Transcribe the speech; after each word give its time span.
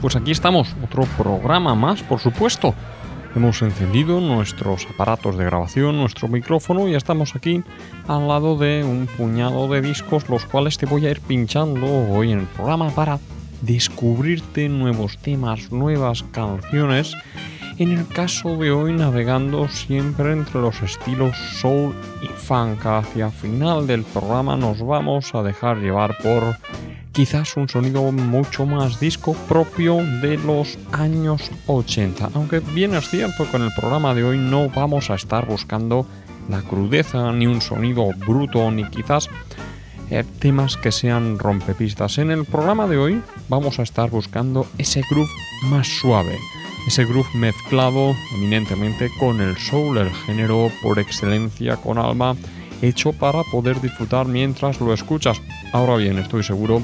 pues 0.00 0.16
aquí 0.16 0.30
estamos, 0.30 0.74
otro 0.82 1.04
programa 1.18 1.74
más, 1.74 2.02
por 2.02 2.18
supuesto. 2.18 2.74
Hemos 3.34 3.60
encendido 3.60 4.22
nuestros 4.22 4.86
aparatos 4.86 5.36
de 5.36 5.44
grabación, 5.44 5.98
nuestro 5.98 6.28
micrófono 6.28 6.88
y 6.88 6.94
estamos 6.94 7.36
aquí 7.36 7.62
al 8.08 8.26
lado 8.26 8.56
de 8.56 8.82
un 8.84 9.06
puñado 9.06 9.68
de 9.68 9.82
discos, 9.82 10.30
los 10.30 10.46
cuales 10.46 10.78
te 10.78 10.86
voy 10.86 11.04
a 11.04 11.10
ir 11.10 11.20
pinchando 11.20 11.86
hoy 12.10 12.32
en 12.32 12.40
el 12.40 12.46
programa 12.46 12.88
para 12.88 13.18
descubrirte 13.60 14.70
nuevos 14.70 15.18
temas, 15.18 15.70
nuevas 15.70 16.22
canciones. 16.32 17.14
En 17.76 17.92
el 17.92 18.08
caso 18.08 18.56
de 18.56 18.70
hoy 18.70 18.94
navegando 18.94 19.68
siempre 19.68 20.32
entre 20.32 20.62
los 20.62 20.80
estilos 20.80 21.36
soul 21.60 21.94
y 22.22 22.28
funk. 22.28 22.86
Hacia 22.86 23.30
final 23.30 23.86
del 23.86 24.04
programa 24.04 24.56
nos 24.56 24.80
vamos 24.80 25.34
a 25.34 25.42
dejar 25.42 25.76
llevar 25.76 26.16
por 26.22 26.56
quizás 27.16 27.56
un 27.56 27.66
sonido 27.66 28.12
mucho 28.12 28.66
más 28.66 29.00
disco 29.00 29.32
propio 29.48 29.96
de 30.20 30.36
los 30.36 30.78
años 30.92 31.50
80. 31.66 32.28
Aunque 32.34 32.60
bien 32.60 32.94
es 32.94 33.08
cierto 33.08 33.50
que 33.50 33.56
en 33.56 33.62
el 33.62 33.70
programa 33.74 34.14
de 34.14 34.22
hoy 34.22 34.36
no 34.36 34.68
vamos 34.68 35.08
a 35.08 35.14
estar 35.14 35.46
buscando 35.46 36.06
la 36.50 36.60
crudeza, 36.60 37.32
ni 37.32 37.46
un 37.46 37.62
sonido 37.62 38.10
bruto, 38.26 38.70
ni 38.70 38.84
quizás 38.90 39.30
eh, 40.10 40.24
temas 40.40 40.76
que 40.76 40.92
sean 40.92 41.38
rompepistas. 41.38 42.18
En 42.18 42.30
el 42.30 42.44
programa 42.44 42.86
de 42.86 42.98
hoy 42.98 43.22
vamos 43.48 43.78
a 43.78 43.82
estar 43.82 44.10
buscando 44.10 44.66
ese 44.76 45.00
groove 45.10 45.30
más 45.70 45.88
suave, 45.88 46.36
ese 46.86 47.06
groove 47.06 47.34
mezclado 47.34 48.14
eminentemente 48.34 49.08
con 49.18 49.40
el 49.40 49.56
soul, 49.56 49.96
el 49.96 50.12
género 50.26 50.70
por 50.82 50.98
excelencia 50.98 51.78
con 51.78 51.96
alma, 51.96 52.36
hecho 52.82 53.12
para 53.12 53.42
poder 53.50 53.80
disfrutar 53.80 54.26
mientras 54.26 54.80
lo 54.80 54.92
escuchas. 54.92 55.40
Ahora 55.72 55.96
bien, 55.96 56.18
estoy 56.18 56.42
seguro 56.42 56.82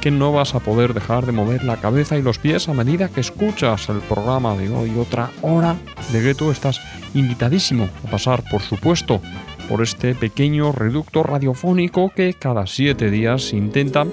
que 0.00 0.10
no 0.10 0.32
vas 0.32 0.54
a 0.54 0.60
poder 0.60 0.92
dejar 0.92 1.24
de 1.24 1.32
mover 1.32 1.64
la 1.64 1.80
cabeza 1.80 2.18
y 2.18 2.22
los 2.22 2.38
pies 2.38 2.68
a 2.68 2.74
medida 2.74 3.08
que 3.08 3.20
escuchas 3.20 3.88
el 3.88 4.00
programa 4.00 4.54
de 4.56 4.68
hoy. 4.68 4.92
Otra 4.98 5.30
hora 5.40 5.76
de 6.12 6.20
gueto 6.20 6.50
estás 6.50 6.80
invitadísimo 7.14 7.88
a 8.06 8.10
pasar, 8.10 8.44
por 8.50 8.60
supuesto, 8.60 9.20
por 9.68 9.82
este 9.82 10.14
pequeño 10.14 10.72
reducto 10.72 11.22
radiofónico 11.22 12.10
que 12.14 12.34
cada 12.34 12.66
siete 12.66 13.10
días 13.10 13.52
intenta, 13.52 14.06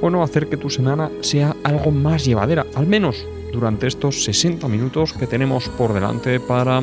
bueno, 0.00 0.22
hacer 0.22 0.48
que 0.48 0.56
tu 0.56 0.70
semana 0.70 1.10
sea 1.20 1.54
algo 1.62 1.92
más 1.92 2.24
llevadera, 2.24 2.66
al 2.74 2.86
menos 2.86 3.24
durante 3.52 3.86
estos 3.86 4.24
60 4.24 4.66
minutos 4.68 5.12
que 5.12 5.26
tenemos 5.26 5.68
por 5.68 5.92
delante 5.92 6.40
para 6.40 6.82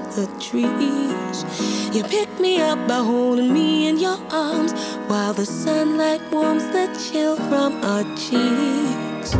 from 0.00 0.10
the 0.16 0.26
trees. 0.40 1.44
You 1.94 2.02
pick 2.04 2.28
me 2.40 2.60
up 2.60 2.88
by 2.88 2.96
holding 2.96 3.52
me 3.52 3.88
in 3.88 3.98
your 3.98 4.18
arms 4.30 4.72
while 5.08 5.32
the 5.32 5.46
sunlight 5.46 6.20
warms 6.32 6.66
the 6.68 6.86
chill 7.04 7.36
from 7.36 7.72
our 7.84 8.04
cheeks. 8.16 9.30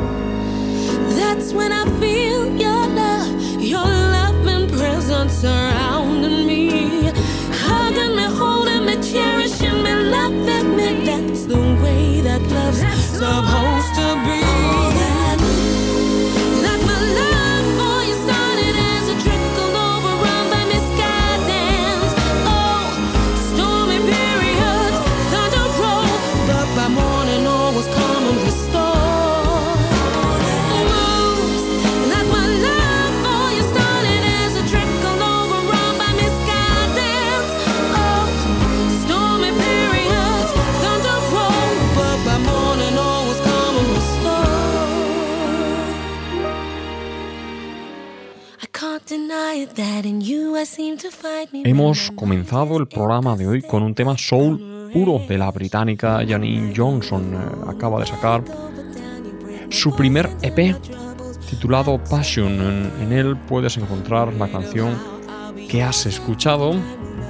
That's 1.19 1.53
when 1.53 1.73
I 1.73 1.85
feel 2.01 2.47
your 2.57 2.87
love, 2.87 3.63
your 3.63 3.91
loving 4.17 4.69
presence 4.69 5.33
surrounding 5.33 6.47
me, 6.47 7.11
hugging 7.65 8.17
me, 8.17 8.25
holding 8.25 8.85
me, 8.87 8.95
cherishing 9.03 9.83
me, 9.83 9.95
loving 9.95 10.77
me. 10.77 11.05
That's 11.05 11.45
the 11.47 11.63
way 11.83 12.21
that 12.21 12.43
love's 12.43 12.83
supposed 13.19 13.95
to 14.01 14.09
be. 14.27 14.94
Hemos 51.67 52.11
comenzado 52.11 52.77
el 52.77 52.87
programa 52.87 53.37
de 53.37 53.49
hoy 53.49 53.63
con 53.63 53.83
un 53.83 53.95
tema 53.95 54.19
soul 54.19 54.91
puro 54.93 55.19
de 55.27 55.39
la 55.39 55.51
británica 55.51 56.23
Janine 56.29 56.75
Johnson. 56.77 57.33
Eh, 57.33 57.71
acaba 57.71 58.01
de 58.01 58.07
sacar 58.07 58.45
su 59.71 59.97
primer 59.97 60.29
EP 60.43 60.77
titulado 61.49 61.99
Passion. 62.05 62.93
En, 63.01 63.13
él 63.15 63.39
puedes 63.49 63.79
encontrar 63.79 64.35
la 64.35 64.47
canción 64.47 64.95
que 65.71 65.83
has 65.83 66.05
escuchado 66.05 66.75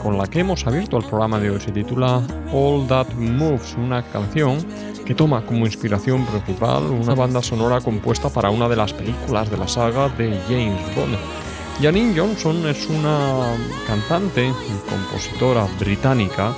con 0.03 0.19
la 0.19 0.27
que 0.27 0.41
hemos 0.41 0.67
abierto 0.67 0.97
el 0.97 1.05
programa 1.05 1.39
de 1.39 1.51
hoy. 1.51 1.61
Se 1.61 1.71
titula 1.71 2.21
All 2.53 2.89
That 2.89 3.15
Moves, 3.15 3.77
una 3.79 4.03
canción 4.03 4.59
que 5.07 5.15
toma 5.15 5.47
como 5.47 5.65
inspiración 5.65 6.27
principal 6.27 6.83
una 6.87 7.15
banda 7.15 7.41
sonora 7.41 7.81
compuesta 7.81 8.29
para 8.31 8.51
una 8.51 8.69
de 8.69 8.75
las 8.75 8.93
películas 8.93 9.49
de 9.49 9.59
la 9.59 9.69
saga 9.69 10.09
de 10.09 10.37
James 10.49 10.97
Bond. 10.97 11.44
Janine 11.81 12.15
Johnson 12.17 12.67
es 12.69 12.87
una 12.87 13.57
cantante 13.87 14.47
y 14.47 14.89
compositora 14.89 15.67
británica 15.79 16.55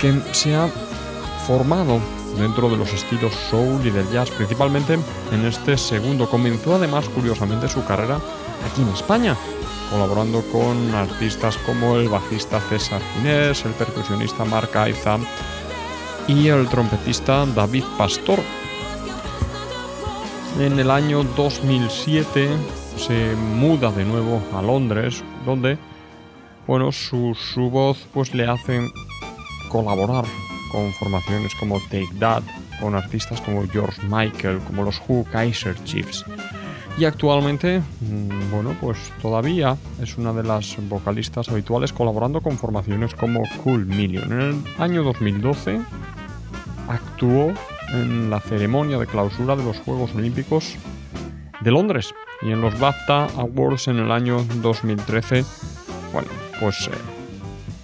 que 0.00 0.18
se 0.32 0.54
ha 0.54 0.66
formado 1.46 2.00
dentro 2.38 2.70
de 2.70 2.78
los 2.78 2.92
estilos 2.92 3.34
soul 3.50 3.86
y 3.86 3.90
del 3.90 4.10
jazz, 4.10 4.30
principalmente 4.30 4.98
en 5.30 5.44
este 5.44 5.76
segundo. 5.76 6.28
Comenzó 6.28 6.76
además, 6.76 7.08
curiosamente, 7.10 7.68
su 7.68 7.84
carrera 7.84 8.16
aquí 8.16 8.80
en 8.80 8.88
España, 8.88 9.36
colaborando 9.90 10.42
con 10.50 10.94
artistas 10.94 11.58
como 11.58 11.96
el 11.96 12.08
bajista 12.08 12.60
César 12.60 13.02
Ginés, 13.14 13.64
el 13.66 13.72
percusionista 13.72 14.46
Mark 14.46 14.74
Aiza 14.74 15.18
y 16.26 16.48
el 16.48 16.66
trompetista 16.68 17.44
David 17.44 17.84
Pastor. 17.98 18.40
En 20.58 20.78
el 20.78 20.90
año 20.90 21.24
2007 21.36 22.81
se 23.06 23.34
muda 23.34 23.90
de 23.90 24.04
nuevo 24.04 24.40
a 24.54 24.62
Londres, 24.62 25.24
donde 25.44 25.76
bueno, 26.68 26.92
su, 26.92 27.34
su 27.34 27.68
voz 27.68 28.06
pues 28.12 28.32
le 28.32 28.46
hacen 28.46 28.90
colaborar 29.68 30.24
con 30.70 30.92
formaciones 30.92 31.52
como 31.56 31.80
Take 31.80 32.08
That, 32.20 32.44
con 32.80 32.94
artistas 32.94 33.40
como 33.40 33.66
George 33.66 34.00
Michael, 34.08 34.60
como 34.60 34.84
los 34.84 35.02
Who 35.08 35.24
Kaiser 35.32 35.74
Chiefs. 35.82 36.24
Y 36.96 37.04
actualmente, 37.04 37.80
mm, 37.80 38.52
bueno, 38.52 38.76
pues 38.80 38.98
todavía 39.20 39.76
es 40.00 40.16
una 40.16 40.32
de 40.32 40.44
las 40.44 40.76
vocalistas 40.88 41.48
habituales 41.48 41.92
colaborando 41.92 42.40
con 42.40 42.56
formaciones 42.56 43.16
como 43.16 43.42
Cool 43.64 43.84
Million. 43.84 44.32
En 44.32 44.40
el 44.40 44.64
año 44.78 45.02
2012 45.02 45.80
actuó 46.88 47.52
en 47.94 48.30
la 48.30 48.38
ceremonia 48.38 48.98
de 48.98 49.06
clausura 49.08 49.56
de 49.56 49.64
los 49.64 49.78
Juegos 49.78 50.14
Olímpicos 50.14 50.76
de 51.60 51.70
Londres 51.70 52.14
y 52.42 52.50
en 52.50 52.60
los 52.60 52.78
BAFTA 52.78 53.26
Awards 53.36 53.88
en 53.88 53.98
el 53.98 54.10
año 54.10 54.44
2013, 54.56 55.44
bueno, 56.12 56.28
pues 56.60 56.88
eh, 56.88 56.90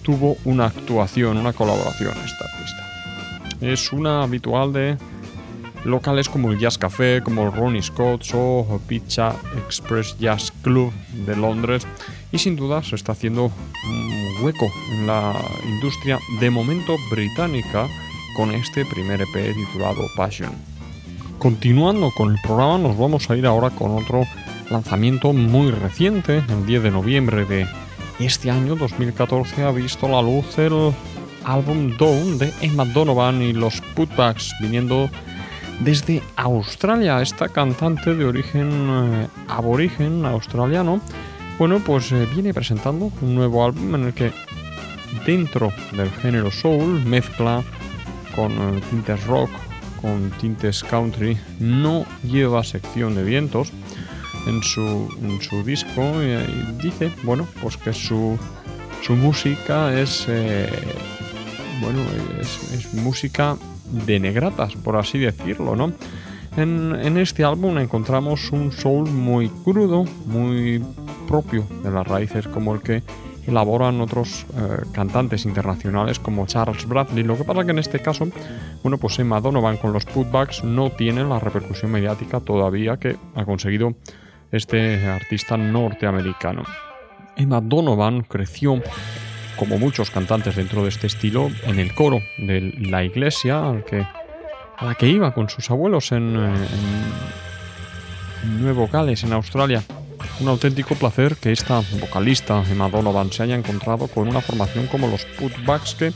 tuvo 0.03 0.37
una 0.45 0.65
actuación, 0.65 1.37
una 1.37 1.53
colaboración 1.53 2.11
esta 2.11 2.45
artista. 2.45 3.59
Es 3.61 3.91
una 3.91 4.23
habitual 4.23 4.73
de 4.73 4.97
locales 5.85 6.27
como 6.27 6.51
el 6.51 6.59
Jazz 6.59 6.77
Café, 6.77 7.21
como 7.23 7.43
el 7.43 7.53
Ronnie 7.53 7.81
Scott's 7.81 8.31
o 8.33 8.79
Pizza 8.87 9.33
Express 9.65 10.17
Jazz 10.19 10.51
Club 10.61 10.91
de 11.25 11.35
Londres 11.35 11.87
y 12.31 12.37
sin 12.37 12.55
duda 12.55 12.83
se 12.83 12.95
está 12.95 13.13
haciendo 13.13 13.45
un 13.45 14.43
hueco 14.43 14.67
en 14.91 15.07
la 15.07 15.33
industria 15.65 16.19
de 16.39 16.49
momento 16.49 16.95
británica 17.11 17.87
con 18.35 18.51
este 18.51 18.85
primer 18.85 19.21
EP 19.21 19.55
titulado 19.55 20.01
Passion. 20.15 20.51
Continuando 21.39 22.11
con 22.11 22.31
el 22.31 22.41
programa 22.41 22.77
nos 22.77 22.97
vamos 22.97 23.29
a 23.29 23.37
ir 23.37 23.45
ahora 23.45 23.69
con 23.69 23.91
otro 23.91 24.23
lanzamiento 24.69 25.33
muy 25.33 25.71
reciente, 25.71 26.43
el 26.47 26.65
10 26.65 26.83
de 26.83 26.91
noviembre 26.91 27.45
de 27.45 27.67
este 28.19 28.51
año 28.51 28.75
2014 28.75 29.63
ha 29.63 29.71
visto 29.71 30.07
la 30.07 30.21
luz 30.21 30.57
el 30.57 30.93
álbum 31.43 31.97
Dawn 31.97 32.37
de 32.37 32.53
Emma 32.61 32.85
Donovan 32.85 33.41
y 33.41 33.53
los 33.53 33.81
Putbacks 33.95 34.53
viniendo 34.61 35.09
desde 35.79 36.21
Australia, 36.35 37.21
esta 37.21 37.47
cantante 37.47 38.13
de 38.13 38.25
origen 38.25 38.69
eh, 38.89 39.27
aborigen 39.47 40.25
australiano, 40.25 40.99
bueno, 41.57 41.79
pues 41.79 42.11
eh, 42.11 42.27
viene 42.33 42.53
presentando 42.53 43.11
un 43.21 43.35
nuevo 43.35 43.63
álbum 43.63 43.95
en 43.95 44.03
el 44.07 44.13
que 44.13 44.31
dentro 45.25 45.71
del 45.93 46.09
género 46.11 46.51
soul 46.51 47.03
mezcla 47.05 47.63
con 48.35 48.51
eh, 48.51 48.81
tintes 48.89 49.25
rock, 49.25 49.49
con 50.01 50.31
tintes 50.39 50.83
country, 50.83 51.37
no 51.59 52.05
lleva 52.23 52.63
sección 52.63 53.15
de 53.15 53.23
vientos 53.23 53.71
en 54.47 54.63
su, 54.63 55.09
su 55.41 55.63
disco 55.63 56.01
y, 56.21 56.81
dice, 56.81 57.11
bueno, 57.23 57.47
pues 57.61 57.77
que 57.77 57.93
su, 57.93 58.37
su 59.01 59.15
música 59.15 59.99
es, 59.99 60.27
bueno, 61.81 61.99
es, 62.39 62.93
música 62.93 63.57
de 64.05 64.19
negratas, 64.19 64.75
por 64.75 64.97
así 64.97 65.17
decirlo, 65.19 65.75
¿no? 65.75 65.91
En, 66.57 67.17
este 67.17 67.43
álbum 67.43 67.77
encontramos 67.77 68.51
un 68.51 68.71
soul 68.71 69.09
muy 69.09 69.49
crudo, 69.49 70.05
muy 70.25 70.83
propio 71.27 71.65
de 71.83 71.91
las 71.91 72.05
raíces 72.07 72.47
como 72.47 72.73
el 72.73 72.81
que 72.81 73.03
elaboran 73.47 74.01
otros 74.01 74.45
eh, 74.55 74.83
cantantes 74.91 75.45
internacionales 75.45 76.19
como 76.19 76.45
Charles 76.45 76.87
Bradley. 76.87 77.23
Lo 77.23 77.37
que 77.37 77.43
pasa 77.43 77.63
que 77.65 77.71
en 77.71 77.79
este 77.79 77.99
caso, 77.99 78.27
bueno, 78.83 78.97
pues 78.97 79.19
Emma 79.19 79.39
Donovan 79.41 79.77
con 79.77 79.93
los 79.93 80.05
putbacks 80.05 80.63
no 80.63 80.89
tiene 80.89 81.23
la 81.23 81.39
repercusión 81.39 81.91
mediática 81.91 82.39
todavía 82.39 82.97
que 82.97 83.17
ha 83.35 83.45
conseguido 83.45 83.95
este 84.51 85.05
artista 85.07 85.57
norteamericano. 85.57 86.63
Emma 87.35 87.61
Donovan 87.61 88.21
creció 88.21 88.81
como 89.55 89.77
muchos 89.77 90.09
cantantes 90.09 90.55
dentro 90.55 90.83
de 90.83 90.89
este 90.89 91.07
estilo, 91.07 91.51
en 91.63 91.79
el 91.79 91.93
coro 91.93 92.19
de 92.37 92.73
la 92.79 93.03
iglesia 93.03 93.83
que, 93.87 94.05
a 94.77 94.85
la 94.85 94.95
que 94.95 95.07
iba 95.07 95.33
con 95.33 95.49
sus 95.49 95.69
abuelos 95.69 96.11
en, 96.11 96.33
Nuevo 98.61 98.87
Gales, 98.87 99.23
en 99.25 99.33
Australia. 99.33 99.83
Un 100.39 100.47
auténtico 100.47 100.95
placer 100.95 101.35
que 101.35 101.51
esta 101.51 101.81
vocalista, 101.99 102.63
Emma 102.71 102.89
Donovan, 102.89 103.31
se 103.33 103.43
haya 103.43 103.55
encontrado 103.55 104.07
con 104.07 104.29
una 104.29 104.39
formación 104.39 104.87
como 104.87 105.07
los 105.07 105.25
Putbacks 105.25 105.95
que 105.95 106.13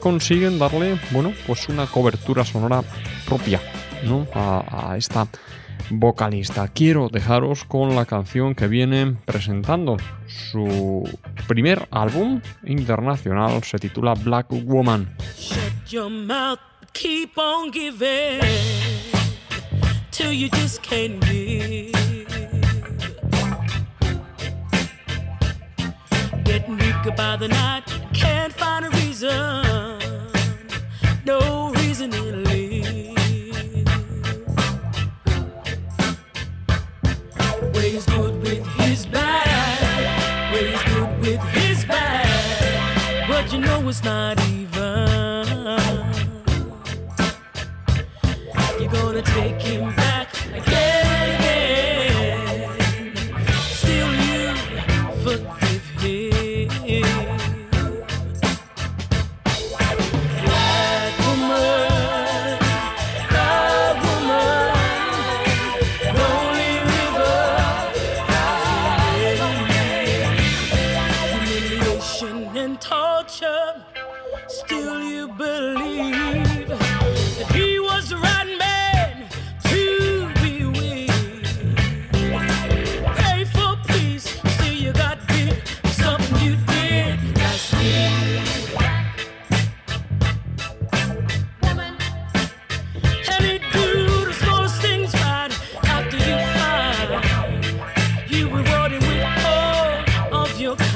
consiguen 0.00 0.58
darle, 0.58 0.98
bueno, 1.12 1.32
pues 1.46 1.68
una 1.68 1.86
cobertura 1.86 2.44
sonora 2.44 2.82
propia, 3.26 3.60
¿no? 4.04 4.26
a 4.34 4.96
esta 4.96 5.28
vocalista. 5.90 6.68
Quiero 6.68 7.08
dejaros 7.08 7.64
con 7.64 7.94
la 7.94 8.04
canción 8.04 8.54
que 8.54 8.68
viene 8.68 9.16
presentando 9.24 9.96
su 10.26 11.08
primer 11.48 11.88
álbum 11.90 12.40
internacional, 12.64 13.62
se 13.64 13.78
titula 13.78 14.14
Black 14.14 14.46
Woman. 14.50 15.14
Shut 15.36 15.90
your 15.90 16.10
mouth, 16.10 16.58
keep 16.92 17.36
on 17.38 17.70
giving 17.70 18.40
till 20.10 20.32
you 20.32 20.48
just 20.50 20.82
can't 20.82 21.20
give. 21.20 21.92
Getting 26.44 26.76
weaker 26.76 27.12
by 27.16 27.36
the 27.36 27.48
night, 27.48 27.84
can't 28.12 28.52
find 28.52 28.84
a 28.84 28.90
reason, 28.90 29.98
no 31.24 31.72
reason 31.74 32.10
to 32.10 32.22
live. 32.22 32.49
Ways 37.90 38.06
good 38.06 38.40
with 38.42 38.64
his 38.78 39.04
bad, 39.06 40.54
ways 40.54 40.80
good 40.84 41.20
with 41.22 41.40
his 41.50 41.84
bad, 41.84 43.28
but 43.28 43.52
you 43.52 43.58
know 43.58 43.88
it's 43.88 44.04
not 44.04 44.38
even. 44.46 45.08
You're 48.78 48.92
gonna 48.92 49.22
take 49.22 49.60
him 49.60 49.99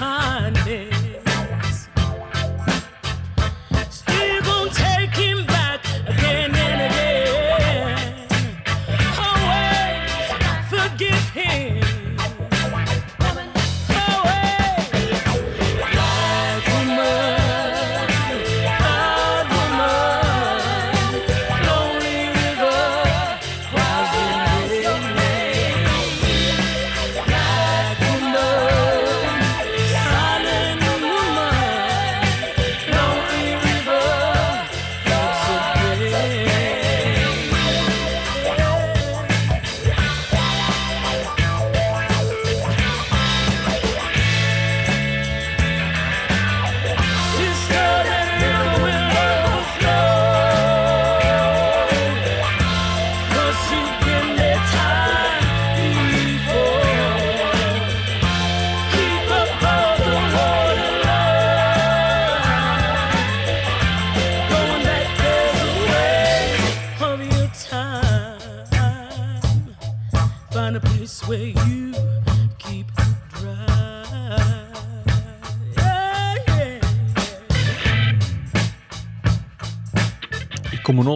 behind. 0.05 0.54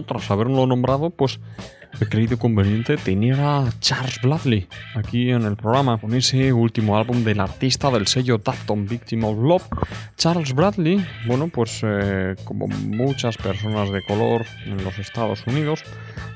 Tras 0.03 0.29
haberlo 0.31 0.65
nombrado, 0.65 1.09
pues 1.09 1.39
he 1.99 2.05
creído 2.05 2.37
conveniente 2.37 2.97
tener 2.97 3.39
a 3.39 3.69
Charles 3.79 4.21
Bradley 4.21 4.67
aquí 4.95 5.31
en 5.31 5.43
el 5.43 5.55
programa 5.55 5.97
con 5.99 6.13
ese 6.13 6.53
último 6.53 6.97
álbum 6.97 7.23
del 7.23 7.39
artista 7.39 7.89
del 7.89 8.07
sello 8.07 8.37
Dapton 8.37 8.87
Victim 8.87 9.23
of 9.23 9.37
Love. 9.37 9.67
Charles 10.15 10.53
Bradley, 10.53 11.05
bueno, 11.25 11.49
pues 11.49 11.81
eh, 11.83 12.35
como 12.45 12.67
muchas 12.67 13.37
personas 13.37 13.91
de 13.91 14.01
color 14.03 14.45
en 14.65 14.83
los 14.83 14.97
Estados 14.99 15.45
Unidos, 15.47 15.83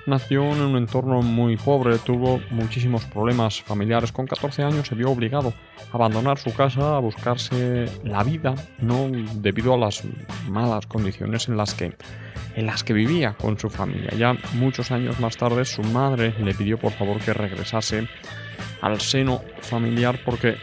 nació 0.05 0.43
en 0.51 0.61
un 0.61 0.77
entorno 0.77 1.21
muy 1.21 1.57
pobre, 1.57 1.97
tuvo 1.99 2.41
muchísimos 2.49 3.05
problemas 3.05 3.61
familiares. 3.61 4.11
Con 4.11 4.27
14 4.27 4.63
años 4.63 4.87
se 4.87 4.95
vio 4.95 5.09
obligado 5.09 5.53
a 5.91 5.95
abandonar 5.95 6.37
su 6.37 6.53
casa, 6.53 6.95
a 6.95 6.99
buscarse 6.99 7.85
la 8.03 8.23
vida, 8.23 8.55
no 8.79 9.09
debido 9.35 9.73
a 9.73 9.77
las 9.77 10.03
malas 10.47 10.87
condiciones 10.87 11.47
en 11.47 11.57
las 11.57 11.73
que 11.73 11.95
en 12.55 12.67
las 12.67 12.83
que 12.83 12.93
vivía 12.93 13.33
con 13.33 13.57
su 13.57 13.69
familia. 13.69 14.11
Ya 14.15 14.35
muchos 14.53 14.91
años 14.91 15.19
más 15.19 15.37
tarde 15.37 15.65
su 15.65 15.81
madre 15.81 16.35
le 16.39 16.53
pidió 16.53 16.77
por 16.77 16.91
favor 16.91 17.17
que 17.19 17.33
regresase 17.33 18.07
al 18.81 19.01
seno 19.01 19.41
familiar 19.61 20.19
porque 20.23 20.57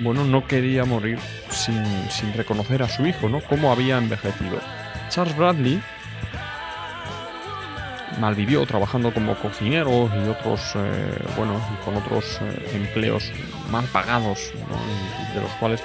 bueno, 0.00 0.24
no 0.24 0.46
quería 0.46 0.84
morir 0.84 1.18
sin, 1.50 1.84
sin 2.10 2.32
reconocer 2.34 2.82
a 2.82 2.88
su 2.88 3.06
hijo, 3.06 3.28
¿no? 3.28 3.40
Cómo 3.40 3.70
había 3.70 3.98
envejecido. 3.98 4.58
Charles 5.08 5.36
Bradley 5.36 5.80
malvivió 8.18 8.64
trabajando 8.66 9.12
como 9.12 9.34
cocinero 9.36 10.10
y 10.14 10.28
otros, 10.28 10.60
eh, 10.76 11.18
bueno, 11.36 11.60
con 11.84 11.96
otros 11.96 12.38
eh, 12.40 12.70
empleos 12.74 13.30
mal 13.70 13.84
pagados, 13.86 14.52
de 15.34 15.40
los 15.40 15.50
cuales 15.52 15.82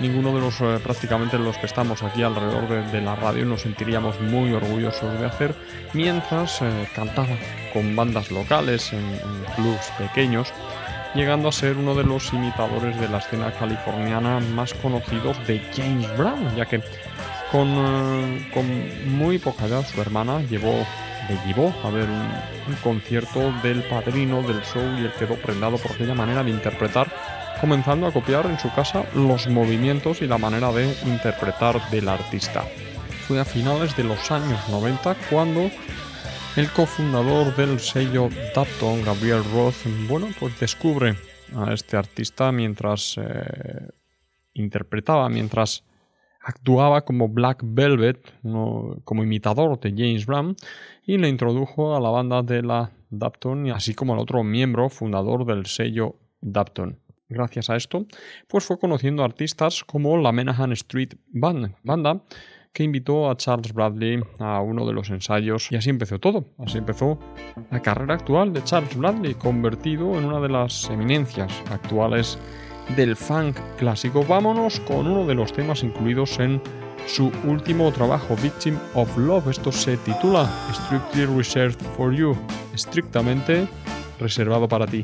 ninguno 0.00 0.34
de 0.34 0.40
los 0.40 0.60
eh, 0.60 0.78
prácticamente 0.82 1.38
los 1.38 1.56
que 1.58 1.66
estamos 1.66 2.02
aquí 2.02 2.22
alrededor 2.22 2.90
de, 2.90 3.00
la 3.00 3.16
radio 3.16 3.44
nos 3.44 3.62
sentiríamos 3.62 4.20
muy 4.20 4.52
orgullosos 4.52 5.18
de 5.18 5.26
hacer, 5.26 5.54
mientras 5.92 6.60
cantaba 6.94 7.36
con 7.72 7.94
bandas 7.96 8.30
locales 8.30 8.92
en, 8.92 9.18
clubs 9.56 9.90
pequeños, 9.98 10.52
llegando 11.14 11.48
a 11.48 11.52
ser 11.52 11.76
uno 11.76 11.94
de 11.94 12.04
los 12.04 12.32
imitadores 12.32 12.98
de 13.00 13.08
la 13.08 13.18
escena 13.18 13.50
californiana 13.52 14.40
más 14.40 14.74
conocidos 14.74 15.36
de 15.46 15.60
James 15.74 16.16
Brown, 16.16 16.54
ya 16.56 16.66
que 16.66 16.80
con, 17.50 18.46
con 18.52 19.18
muy 19.18 19.38
poca 19.38 19.66
edad 19.66 19.86
su 19.86 20.00
hermana 20.00 20.42
llevó 20.42 20.84
llevó 21.46 21.74
a 21.84 21.90
ver 21.90 22.08
un, 22.08 22.74
concierto 22.82 23.52
del 23.62 23.82
padrino 23.84 24.42
del 24.42 24.62
show 24.62 24.82
y 24.98 25.04
él 25.04 25.12
quedó 25.18 25.34
prendado 25.36 25.78
por 25.78 25.92
aquella 25.92 26.14
manera 26.14 26.44
de 26.44 26.50
interpretar, 26.50 27.10
comenzando 27.60 28.06
a 28.06 28.12
copiar 28.12 28.46
en 28.46 28.58
su 28.58 28.72
casa 28.74 29.04
los 29.14 29.48
movimientos 29.48 30.22
y 30.22 30.26
la 30.26 30.38
manera 30.38 30.72
de 30.72 30.94
interpretar 31.06 31.90
del 31.90 32.08
artista. 32.08 32.64
Fue 33.26 33.40
a 33.40 33.44
finales 33.44 33.96
de 33.96 34.04
los 34.04 34.30
años 34.30 34.60
90 34.68 35.16
cuando 35.30 35.70
el 36.56 36.70
cofundador 36.72 37.54
del 37.56 37.78
sello 37.78 38.28
Dapton, 38.54 39.04
Gabriel 39.04 39.42
Roth, 39.52 39.86
bueno, 40.08 40.28
pues 40.40 40.58
descubre 40.58 41.14
a 41.54 41.72
este 41.72 41.96
artista 41.96 42.52
mientras 42.52 43.16
eh, 43.18 43.88
interpretaba, 44.54 45.28
mientras 45.28 45.84
actuaba 46.40 47.04
como 47.04 47.28
Black 47.28 47.60
Velvet, 47.62 48.32
como 49.04 49.22
imitador 49.22 49.78
de 49.80 49.90
James 49.90 50.26
Brown, 50.26 50.56
y 51.08 51.16
le 51.16 51.30
introdujo 51.30 51.96
a 51.96 52.00
la 52.00 52.10
banda 52.10 52.42
de 52.42 52.62
la 52.62 52.92
Dapton, 53.08 53.70
así 53.70 53.94
como 53.94 54.12
al 54.12 54.18
otro 54.18 54.44
miembro 54.44 54.90
fundador 54.90 55.46
del 55.46 55.64
sello 55.64 56.16
Dapton. 56.42 56.98
Gracias 57.30 57.70
a 57.70 57.76
esto, 57.76 58.04
pues 58.46 58.66
fue 58.66 58.78
conociendo 58.78 59.24
artistas 59.24 59.84
como 59.84 60.18
la 60.18 60.32
Menahan 60.32 60.72
Street 60.72 61.14
Band, 61.28 61.74
banda 61.82 62.22
que 62.74 62.84
invitó 62.84 63.30
a 63.30 63.38
Charles 63.38 63.72
Bradley 63.72 64.22
a 64.38 64.60
uno 64.60 64.86
de 64.86 64.92
los 64.92 65.08
ensayos 65.08 65.72
y 65.72 65.76
así 65.76 65.88
empezó 65.88 66.18
todo. 66.18 66.44
Así 66.58 66.76
empezó 66.76 67.18
la 67.70 67.80
carrera 67.80 68.12
actual 68.12 68.52
de 68.52 68.62
Charles 68.62 68.94
Bradley, 68.94 69.32
convertido 69.32 70.18
en 70.18 70.26
una 70.26 70.40
de 70.40 70.50
las 70.50 70.90
eminencias 70.90 71.50
actuales 71.70 72.38
del 72.96 73.16
funk 73.16 73.56
clásico. 73.78 74.26
Vámonos 74.28 74.78
con 74.80 75.06
uno 75.06 75.26
de 75.26 75.34
los 75.34 75.54
temas 75.54 75.82
incluidos 75.82 76.38
en 76.38 76.60
su 77.06 77.30
último 77.44 77.90
trabajo, 77.92 78.36
Victim 78.42 78.76
of 78.94 79.16
Love. 79.16 79.50
Esto 79.50 79.72
se 79.72 79.96
titula 79.98 80.50
Strictly 80.72 81.26
Reserved 81.26 81.78
for 81.96 82.12
You, 82.14 82.36
estrictamente 82.74 83.68
reservado 84.18 84.68
para 84.68 84.86
ti. 84.86 85.02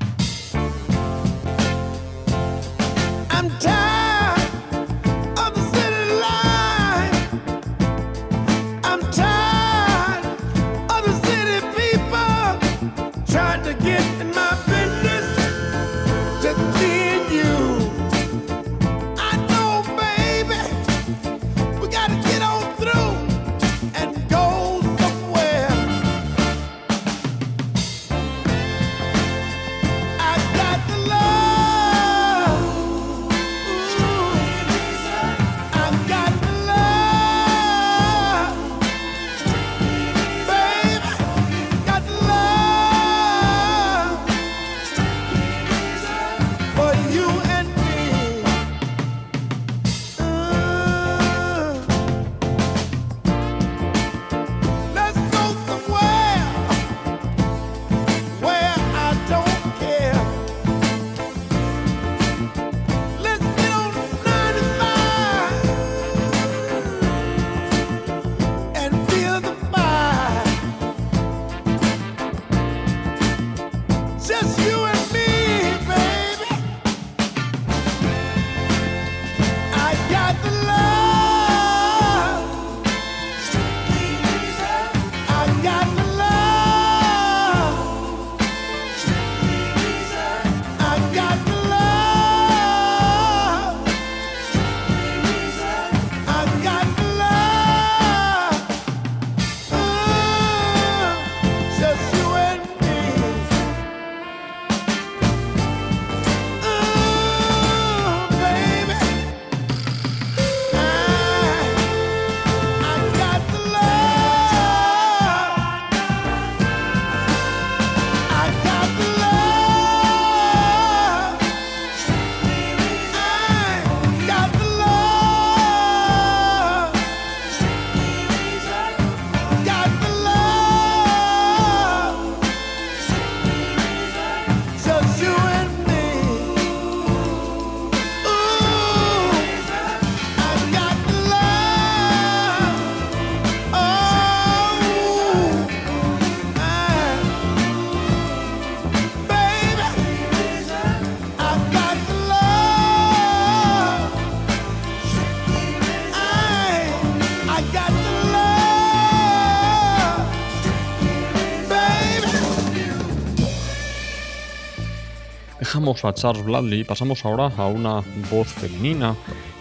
Dejamos 165.95 166.17
a 166.19 166.21
Charles 166.21 166.45
Bradley 166.45 166.83
pasamos 166.83 167.25
ahora 167.25 167.53
a 167.57 167.67
una 167.67 168.03
voz 168.29 168.49
femenina, 168.49 169.15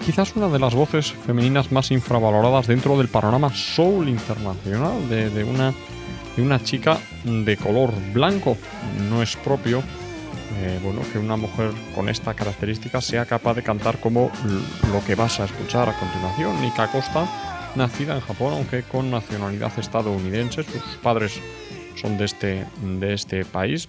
quizás 0.04 0.36
una 0.36 0.48
de 0.48 0.58
las 0.58 0.74
voces 0.74 1.12
femeninas 1.12 1.72
más 1.72 1.92
infravaloradas 1.92 2.66
dentro 2.66 2.98
del 2.98 3.08
panorama 3.08 3.54
soul 3.54 4.10
internacional 4.10 5.08
de, 5.10 5.44
una, 5.44 5.72
de 6.36 6.42
una 6.42 6.64
chica 6.64 6.98
de 7.24 7.56
color 7.56 7.92
blanco. 8.14 8.58
No 9.12 9.22
es 9.22 9.36
propio 9.36 9.84
eh, 10.58 10.80
bueno, 10.82 11.02
que 11.12 11.20
una 11.20 11.36
mujer 11.36 11.70
con 11.94 12.10
esta 12.10 12.34
característica 12.34 13.00
sea 13.00 13.26
capaz 13.26 13.54
de 13.54 13.62
cantar 13.62 14.00
como 14.00 14.32
lo 14.92 15.06
que 15.06 15.14
vas 15.14 15.40
a 15.40 15.46
escuchar 15.46 15.88
a 15.88 16.00
continuación. 16.00 16.60
Nika 16.64 16.92
Costa, 16.92 17.28
nacida 17.76 18.16
en 18.16 18.22
Japón, 18.22 18.54
aunque 18.54 18.82
con 18.82 19.12
nacionalidad 19.12 19.78
estadounidense, 19.78 20.64
sus 20.64 20.98
padres 21.04 21.40
son 21.96 22.18
de 22.18 22.26
este, 22.26 22.66
de 22.82 23.14
este 23.14 23.46
país. 23.46 23.88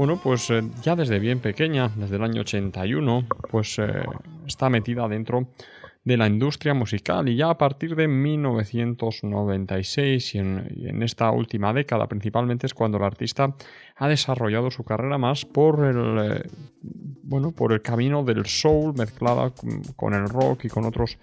Bueno, 0.00 0.16
pues 0.16 0.48
eh, 0.48 0.62
ya 0.82 0.96
desde 0.96 1.18
bien 1.18 1.40
pequeña, 1.40 1.90
desde 1.94 2.16
el 2.16 2.24
año 2.24 2.40
81, 2.40 3.26
pues 3.50 3.78
eh, 3.78 4.02
está 4.46 4.70
metida 4.70 5.06
dentro 5.06 5.48
de 6.04 6.16
la 6.16 6.26
industria 6.26 6.72
musical 6.72 7.28
y 7.28 7.36
ya 7.36 7.50
a 7.50 7.58
partir 7.58 7.94
de 7.94 8.08
1996 8.08 10.36
y 10.36 10.38
en, 10.38 11.02
esta 11.02 11.30
última 11.30 11.74
década 11.74 12.08
principalmente 12.08 12.66
es 12.66 12.72
cuando 12.72 12.96
el 12.96 13.04
artista 13.04 13.54
ha 13.96 14.08
desarrollado 14.08 14.70
su 14.70 14.84
carrera 14.84 15.18
más 15.18 15.44
por 15.44 15.84
el 15.84 16.18
eh, 16.18 16.44
bueno 17.22 17.52
por 17.52 17.74
el 17.74 17.82
camino 17.82 18.24
del 18.24 18.46
soul 18.46 18.94
mezclada 18.96 19.52
con, 19.96 20.14
el 20.14 20.30
rock 20.30 20.64
y 20.64 20.70
con 20.70 20.86
otros 20.86 21.18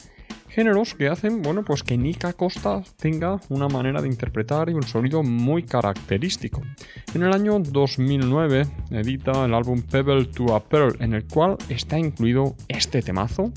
géneros 0.57 0.95
que 0.95 1.07
hacen 1.07 1.43
bueno 1.43 1.63
pues 1.63 1.83
que 1.83 1.95
Nika 1.99 2.33
Costa 2.33 2.81
tenga 2.99 3.39
una 3.49 3.67
manera 3.67 4.01
de 4.01 4.07
interpretar 4.07 4.71
y 4.71 4.73
un 4.73 4.81
sonido 4.81 5.21
muy 5.21 5.61
característico. 5.61 6.63
En 7.13 7.21
el 7.21 7.31
año 7.31 7.59
2009 7.59 8.65
edita 8.89 9.45
el 9.45 9.53
álbum 9.53 9.83
Pebble 9.83 10.25
to 10.25 10.55
a 10.55 10.63
Pearl 10.63 10.95
en 10.99 11.13
el 11.13 11.27
cual 11.27 11.57
está 11.69 11.99
incluido 11.99 12.55
este 12.69 13.03
temazo 13.03 13.51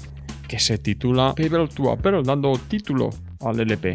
que 0.46 0.58
se 0.58 0.76
titula 0.76 1.34
Pebble 1.34 1.68
to 1.68 1.90
a 1.90 1.96
Pearl, 1.96 2.22
dando 2.22 2.52
título 2.68 3.08
al 3.40 3.58
LP. 3.58 3.94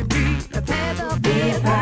should 0.00 0.08
be 0.08 0.38
a 0.54 0.62
panther. 0.62 1.20
Be 1.20 1.30
a 1.30 1.60
panther. 1.60 1.79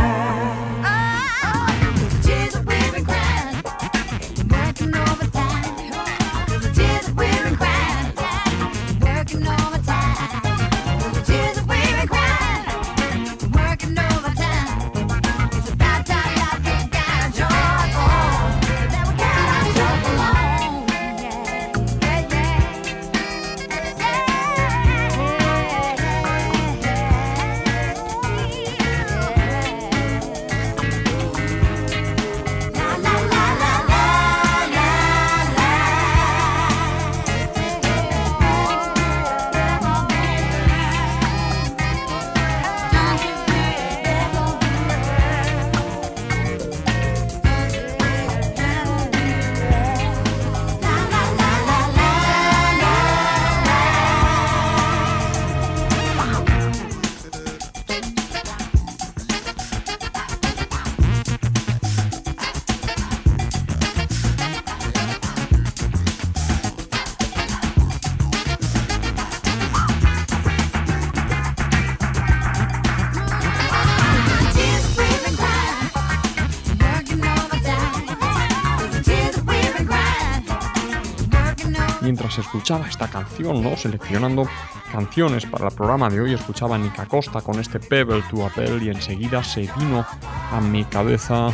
Escuchaba 82.59 82.89
esta 82.89 83.07
canción, 83.07 83.63
¿no? 83.63 83.77
Seleccionando 83.77 84.49
canciones 84.91 85.47
para 85.47 85.69
el 85.69 85.75
programa 85.75 86.11
de 86.11 86.21
hoy, 86.21 86.35
escuchaba 86.35 86.75
a 86.75 86.79
Nika 86.79 87.07
Costa 87.07 87.41
con 87.41 87.61
este 87.61 87.79
Pebble 87.79 88.21
to 88.29 88.45
Apple 88.45 88.81
y 88.83 88.89
enseguida 88.89 89.45
se 89.45 89.61
vino 89.79 90.05
a 90.51 90.61
mi 90.61 90.85
cabeza 90.85 91.51
eh, 91.51 91.53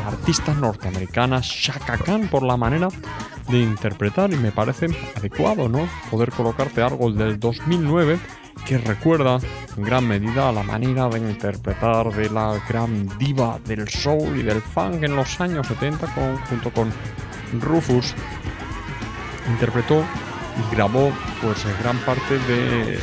la 0.00 0.08
artista 0.08 0.52
norteamericana 0.52 1.38
Shaka 1.40 1.98
Khan 1.98 2.26
por 2.26 2.42
la 2.42 2.56
manera 2.56 2.88
de 3.48 3.60
interpretar 3.60 4.32
y 4.32 4.36
me 4.36 4.50
parece 4.50 4.88
adecuado, 5.16 5.68
¿no? 5.68 5.88
Poder 6.10 6.32
colocarte 6.32 6.82
algo 6.82 7.12
del 7.12 7.38
2009 7.38 8.18
que 8.66 8.78
recuerda 8.78 9.38
en 9.76 9.84
gran 9.84 10.08
medida 10.08 10.48
a 10.48 10.52
la 10.52 10.64
manera 10.64 11.08
de 11.10 11.20
interpretar 11.20 12.12
de 12.12 12.28
la 12.28 12.60
gran 12.68 13.06
diva 13.18 13.60
del 13.64 13.88
soul 13.88 14.36
y 14.36 14.42
del 14.42 14.60
funk 14.60 15.04
en 15.04 15.14
los 15.14 15.40
años 15.40 15.68
70 15.68 16.08
junto 16.48 16.72
con 16.72 16.92
Rufus 17.60 18.14
interpretó 19.48 20.04
y 20.58 20.74
grabó 20.74 21.12
pues 21.42 21.64
gran 21.80 21.98
parte 21.98 22.38
de, 22.38 22.98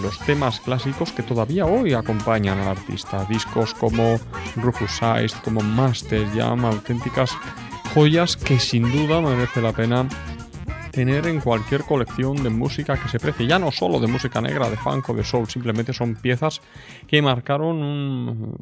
los 0.00 0.18
temas 0.20 0.60
clásicos 0.60 1.12
que 1.12 1.22
todavía 1.22 1.66
hoy 1.66 1.92
acompañan 1.92 2.58
al 2.58 2.68
artista. 2.68 3.24
Discos 3.26 3.74
como 3.74 4.18
Rufus 4.56 4.90
Size, 4.92 5.36
como 5.44 5.60
Master 5.60 6.26
Jam, 6.34 6.64
auténticas 6.64 7.36
joyas 7.92 8.36
que 8.36 8.58
sin 8.58 8.90
duda 8.90 9.20
merece 9.20 9.60
la 9.60 9.72
pena 9.72 10.08
tener 10.90 11.26
en 11.26 11.40
cualquier 11.40 11.82
colección 11.82 12.42
de 12.42 12.50
música 12.50 12.96
que 12.96 13.08
se 13.08 13.18
precie, 13.18 13.46
ya 13.46 13.58
no 13.58 13.72
solo 13.72 13.98
de 13.98 14.06
música 14.06 14.40
negra, 14.40 14.70
de 14.70 14.76
funk 14.76 15.10
o 15.10 15.14
de 15.14 15.24
soul, 15.24 15.48
simplemente 15.48 15.92
son 15.92 16.14
piezas 16.14 16.60
que 17.08 17.20
marcaron 17.20 17.82
un, 17.82 18.56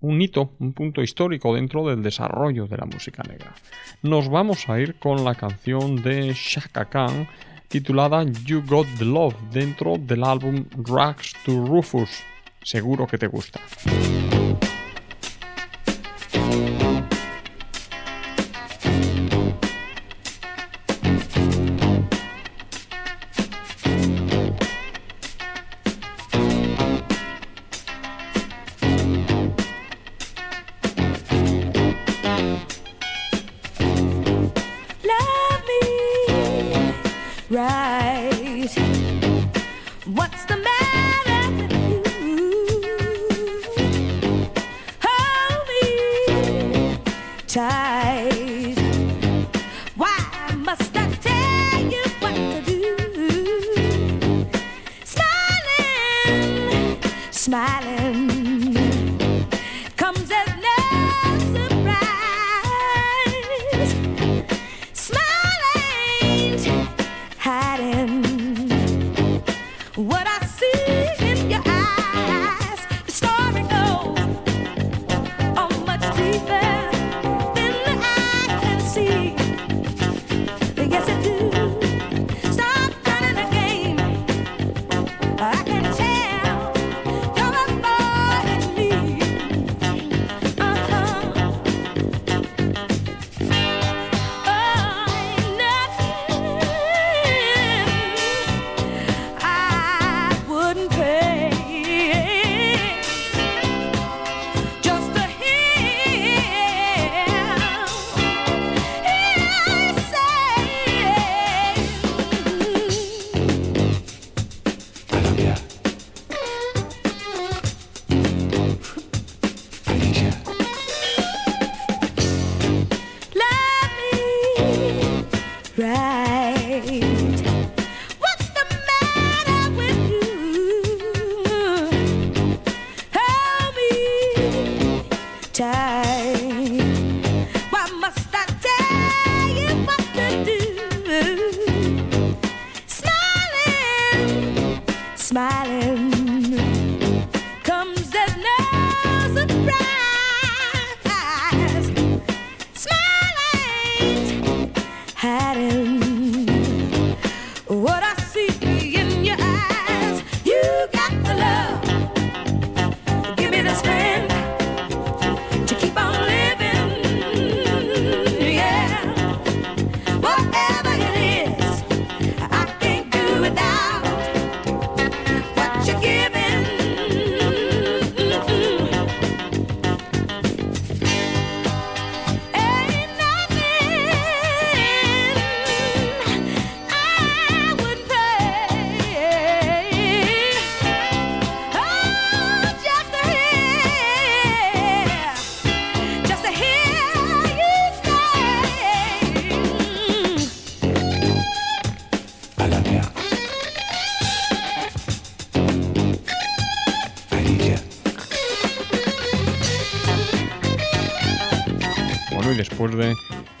un 0.00 0.20
hito, 0.20 0.52
un 0.58 0.72
punto 0.72 1.02
histórico 1.02 1.54
dentro 1.54 1.86
del 1.86 2.02
desarrollo 2.02 2.66
de 2.66 2.76
la 2.76 2.86
música 2.86 3.22
negra. 3.22 3.54
Nos 4.02 4.28
vamos 4.28 4.68
a 4.68 4.80
ir 4.80 4.96
con 4.96 5.24
la 5.24 5.34
canción 5.34 6.02
de 6.02 6.32
Shaka 6.34 6.86
Khan 6.86 7.28
titulada 7.68 8.24
You 8.44 8.62
Got 8.66 8.86
the 8.98 9.04
Love 9.04 9.36
dentro 9.52 9.96
del 9.96 10.24
álbum 10.24 10.64
Rags 10.84 11.34
to 11.44 11.64
Rufus. 11.66 12.10
Seguro 12.62 13.06
que 13.06 13.16
te 13.16 13.28
gusta. 13.28 13.60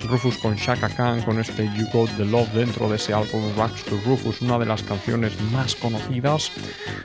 Rufus 0.08 0.38
con 0.38 0.56
Shaka 0.56 0.88
Khan, 0.88 1.20
con 1.22 1.38
este 1.38 1.66
You 1.76 1.86
Got 1.92 2.16
the 2.16 2.24
Love 2.24 2.48
dentro 2.54 2.88
de 2.88 2.96
ese 2.96 3.12
álbum 3.12 3.42
Rags 3.54 3.84
to 3.84 3.98
Rufus, 4.06 4.40
una 4.40 4.58
de 4.58 4.64
las 4.64 4.82
canciones 4.82 5.38
más 5.52 5.74
conocidas 5.74 6.50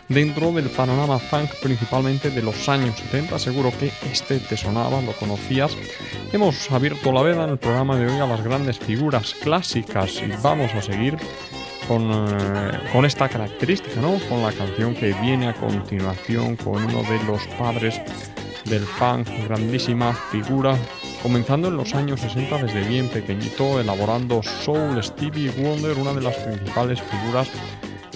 dentro 0.08 0.52
del 0.54 0.70
panorama 0.70 1.20
funk, 1.20 1.50
principalmente 1.62 2.30
de 2.30 2.42
los 2.42 2.70
años 2.70 2.96
70. 2.98 3.38
Seguro 3.38 3.72
que 3.78 3.92
este 4.10 4.40
te 4.40 4.56
sonaba, 4.56 5.02
lo 5.02 5.12
conocías. 5.14 5.76
Hemos 6.32 6.72
abierto 6.72 7.12
la 7.12 7.22
veda 7.22 7.44
en 7.44 7.50
el 7.50 7.58
programa 7.58 7.98
de 7.98 8.08
hoy 8.08 8.20
a 8.20 8.28
las 8.28 8.44
grandes 8.44 8.80
figuras 8.80 9.34
clásicas 9.34 10.22
y 10.22 10.32
vamos 10.42 10.74
a 10.74 10.82
seguir 10.82 11.18
con, 11.88 12.10
eh, 12.12 12.80
con, 12.94 13.04
esta 13.04 13.28
característica, 13.28 14.00
¿no? 14.00 14.18
Con 14.30 14.42
la 14.42 14.54
canción 14.54 14.96
que 14.96 15.14
viene 15.22 15.50
a 15.50 15.54
continuación, 15.54 16.56
con 16.56 16.84
uno 16.84 17.04
de 17.04 17.24
los 17.26 17.46
padres 17.60 18.02
del 18.64 18.86
funk, 18.86 19.28
grandísima 19.48 20.14
figura 20.32 20.78
comenzando 21.22 21.68
en 21.68 21.78
los 21.78 21.94
años 21.94 22.22
60 22.22 22.58
desde 22.64 22.88
bien 22.88 23.10
pequeñito, 23.10 23.80
elaborando 23.80 24.42
Soul 24.44 25.04
Stevie 25.04 25.50
Wonder, 25.52 25.98
una 25.98 26.14
de 26.14 26.22
las 26.22 26.36
principales 26.36 27.02
figuras 27.02 27.50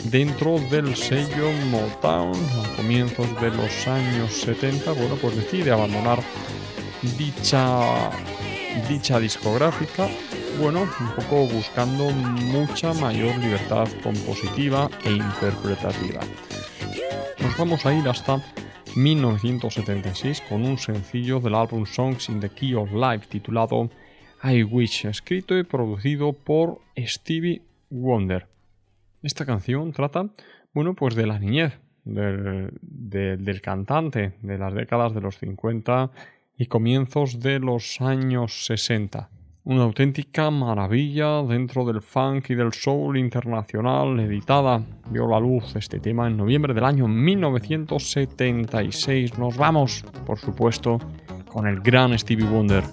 dentro 0.05 0.59
del 0.71 0.95
sello 0.95 1.51
Motown 1.69 2.33
a 2.33 2.75
comienzos 2.75 3.27
de 3.41 3.51
los 3.51 3.87
años 3.87 4.33
70, 4.33 4.91
bueno, 4.93 5.15
pues 5.15 5.35
decide 5.35 5.71
abandonar 5.71 6.19
dicha, 7.17 8.09
dicha 8.87 9.19
discográfica, 9.19 10.07
bueno, 10.59 10.81
un 10.99 11.09
poco 11.15 11.47
buscando 11.47 12.09
mucha 12.11 12.93
mayor 12.93 13.37
libertad 13.37 13.87
compositiva 14.03 14.89
e 15.03 15.11
interpretativa. 15.11 16.21
Nos 17.39 17.57
vamos 17.57 17.85
a 17.85 17.93
ir 17.93 18.07
hasta 18.07 18.41
1976 18.95 20.41
con 20.49 20.65
un 20.65 20.77
sencillo 20.77 21.39
del 21.39 21.55
álbum 21.55 21.85
Songs 21.85 22.29
in 22.29 22.39
the 22.39 22.49
Key 22.49 22.73
of 22.73 22.91
Life 22.91 23.27
titulado 23.29 23.89
I 24.43 24.63
Wish, 24.63 25.05
escrito 25.05 25.57
y 25.57 25.63
producido 25.63 26.33
por 26.33 26.79
Stevie 26.97 27.61
Wonder. 27.89 28.47
Esta 29.21 29.45
canción 29.45 29.91
trata, 29.91 30.29
bueno, 30.73 30.95
pues 30.95 31.15
de 31.15 31.27
la 31.27 31.39
niñez 31.39 31.79
del, 32.03 32.71
del 32.81 33.61
cantante 33.61 34.33
de 34.41 34.57
las 34.57 34.73
décadas 34.73 35.13
de 35.13 35.21
los 35.21 35.37
50 35.37 36.11
y 36.57 36.65
comienzos 36.65 37.39
de 37.39 37.59
los 37.59 38.01
años 38.01 38.65
60. 38.65 39.29
Una 39.63 39.83
auténtica 39.83 40.49
maravilla 40.49 41.43
dentro 41.43 41.85
del 41.85 42.01
funk 42.01 42.49
y 42.49 42.55
del 42.55 42.73
soul 42.73 43.17
internacional 43.17 44.19
editada. 44.19 44.81
Vio 45.11 45.27
la 45.27 45.39
luz 45.39 45.75
este 45.75 45.99
tema 45.99 46.25
en 46.27 46.37
noviembre 46.37 46.73
del 46.73 46.85
año 46.85 47.07
1976. 47.07 49.37
Nos 49.37 49.55
vamos, 49.57 50.03
por 50.25 50.39
supuesto, 50.39 50.97
con 51.51 51.67
el 51.67 51.81
gran 51.81 52.17
Stevie 52.17 52.47
Wonder. 52.47 52.83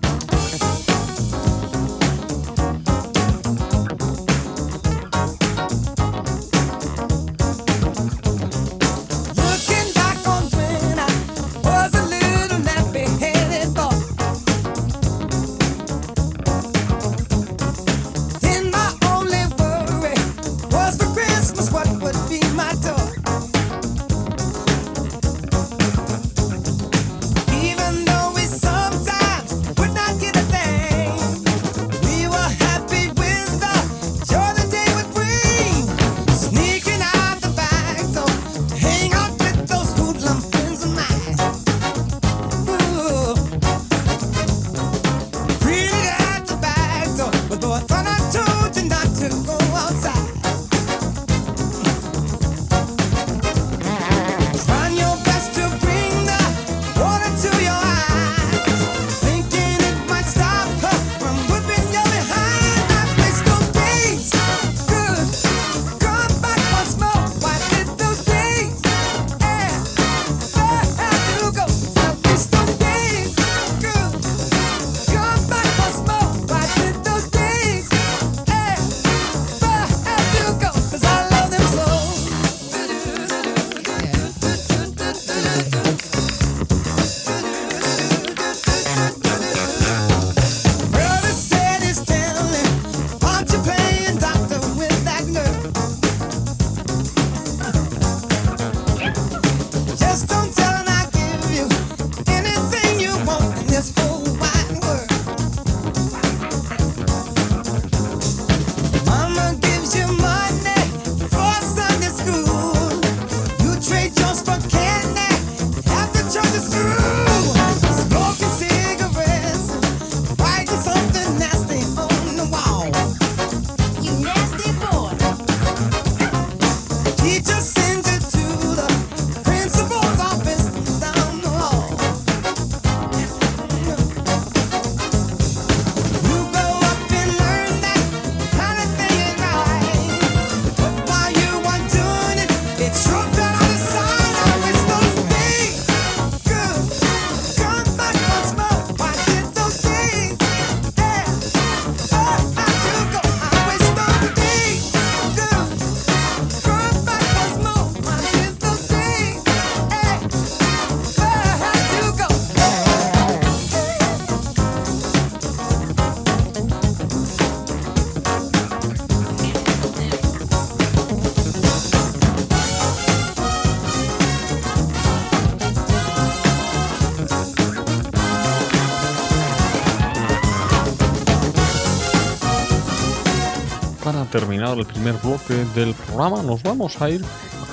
Terminado 184.37 184.75
el 184.75 184.85
primer 184.85 185.15
bloque 185.15 185.55
del 185.75 185.95
programa, 185.95 186.43
nos 186.43 186.63
vamos 186.63 187.01
a 187.01 187.09
ir 187.09 187.25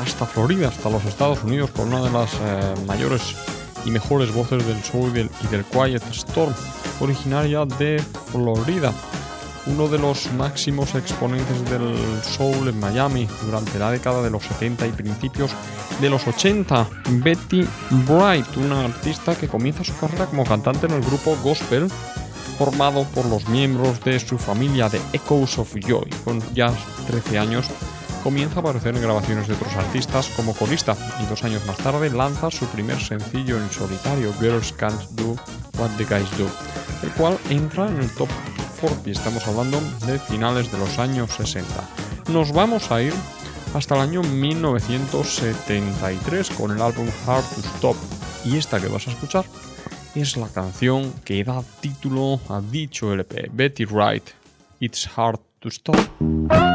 hasta 0.01 0.25
Florida, 0.25 0.69
hasta 0.69 0.89
los 0.89 1.03
Estados 1.03 1.43
Unidos, 1.43 1.71
con 1.71 1.89
una 1.89 2.01
de 2.01 2.09
las 2.09 2.33
eh, 2.35 2.73
mayores 2.87 3.35
y 3.85 3.91
mejores 3.91 4.33
voces 4.33 4.65
del 4.65 4.81
soul 4.81 5.09
y 5.09 5.13
del, 5.13 5.29
y 5.43 5.47
del 5.47 5.65
Quiet 5.65 6.01
Storm, 6.11 6.53
originaria 7.01 7.65
de 7.65 8.01
Florida. 8.31 8.93
Uno 9.65 9.89
de 9.89 9.99
los 9.99 10.31
máximos 10.33 10.95
exponentes 10.95 11.69
del 11.69 11.97
soul 12.23 12.69
en 12.69 12.79
Miami 12.79 13.27
durante 13.45 13.77
la 13.77 13.91
década 13.91 14.21
de 14.21 14.29
los 14.29 14.43
70 14.43 14.87
y 14.87 14.91
principios 14.91 15.51
de 15.99 16.09
los 16.09 16.25
80, 16.25 16.87
Betty 17.23 17.67
Bright, 18.07 18.55
una 18.55 18.85
artista 18.85 19.35
que 19.35 19.49
comienza 19.49 19.83
su 19.83 19.97
carrera 19.97 20.27
como 20.27 20.45
cantante 20.45 20.85
en 20.85 20.93
el 20.93 21.01
grupo 21.01 21.35
gospel 21.43 21.89
formado 22.63 23.03
por 23.13 23.25
los 23.25 23.49
miembros 23.49 24.01
de 24.05 24.17
su 24.21 24.37
familia 24.37 24.87
de 24.87 25.01
Echoes 25.11 25.59
of 25.59 25.75
Joy. 25.85 26.09
Con 26.23 26.41
ya 26.53 26.71
13 27.07 27.37
años 27.37 27.65
comienza 28.23 28.55
a 28.55 28.59
aparecer 28.61 28.95
en 28.95 29.01
grabaciones 29.01 29.49
de 29.49 29.55
otros 29.55 29.75
artistas 29.75 30.29
como 30.37 30.53
corista 30.53 30.95
y 31.21 31.25
dos 31.25 31.43
años 31.43 31.65
más 31.65 31.75
tarde 31.75 32.09
lanza 32.09 32.49
su 32.49 32.65
primer 32.67 33.01
sencillo 33.01 33.57
en 33.57 33.69
solitario, 33.69 34.33
Girls 34.39 34.71
Can't 34.71 35.09
Do 35.09 35.35
What 35.77 35.89
the 35.97 36.05
Guys 36.05 36.29
Do, 36.37 36.47
el 37.03 37.09
cual 37.17 37.37
entra 37.49 37.89
en 37.89 37.97
el 37.97 38.09
top 38.11 38.29
40 38.79 39.09
y 39.09 39.11
estamos 39.11 39.45
hablando 39.45 39.81
de 40.05 40.17
finales 40.17 40.71
de 40.71 40.77
los 40.77 40.99
años 40.99 41.31
60. 41.35 41.67
Nos 42.29 42.53
vamos 42.53 42.91
a 42.91 43.01
ir 43.01 43.13
hasta 43.73 43.95
el 43.95 44.01
año 44.01 44.23
1973 44.23 46.49
con 46.51 46.71
el 46.71 46.81
álbum 46.81 47.09
Hard 47.27 47.43
to 47.43 47.59
Stop 47.75 47.97
y 48.45 48.55
esta 48.55 48.79
que 48.79 48.87
vas 48.87 49.05
a 49.09 49.11
escuchar 49.11 49.43
es 50.15 50.37
la 50.37 50.47
canción 50.49 51.11
que 51.25 51.43
da 51.43 51.63
título 51.81 52.39
a 52.49 52.61
dicho 52.61 53.13
LP, 53.13 53.49
Betty 53.51 53.85
Wright, 53.85 54.23
It's 54.79 55.09
Hard 55.15 55.39
to 55.59 55.69
Stop. 55.69 56.72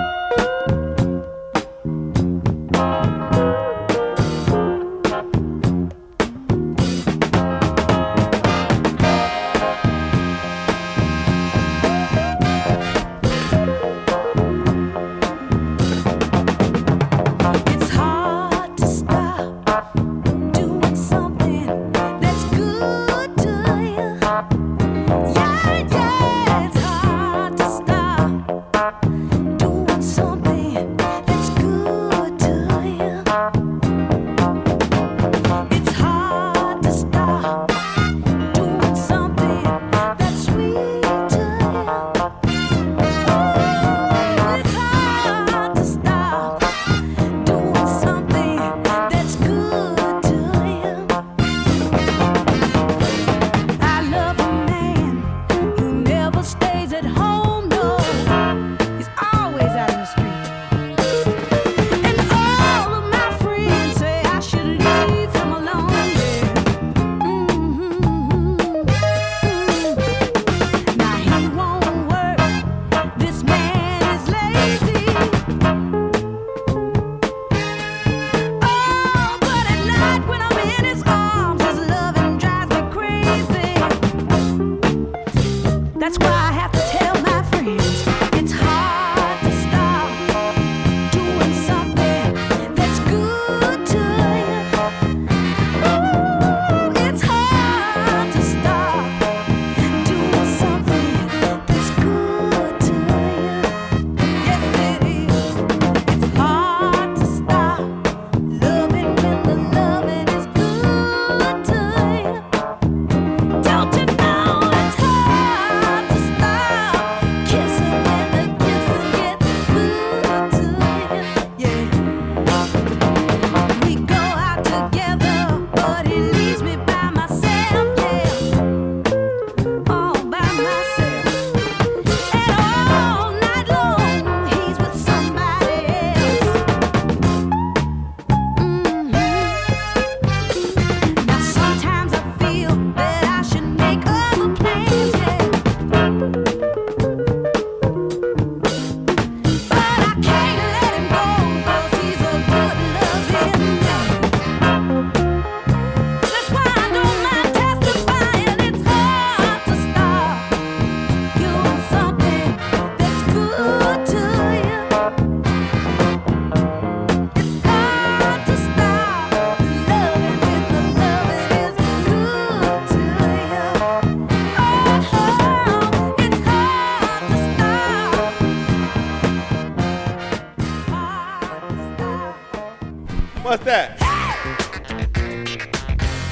What's 183.48 183.64
that? 183.64 183.96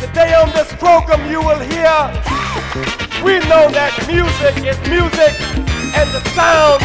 Today 0.03 0.35
on 0.35 0.53
this 0.53 0.71
program 0.75 1.31
you 1.31 1.41
will 1.41 1.61
hear 1.61 1.89
we 3.25 3.39
know 3.49 3.73
that 3.73 3.97
music 4.05 4.61
is 4.61 4.77
music 4.85 5.33
and 5.97 6.13
the 6.13 6.21
sound, 6.37 6.85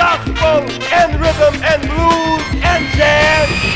gospel 0.00 0.64
and 0.96 1.12
rhythm 1.20 1.60
and 1.60 1.82
blues 1.92 2.64
and 2.64 2.88
jazz. 2.96 3.69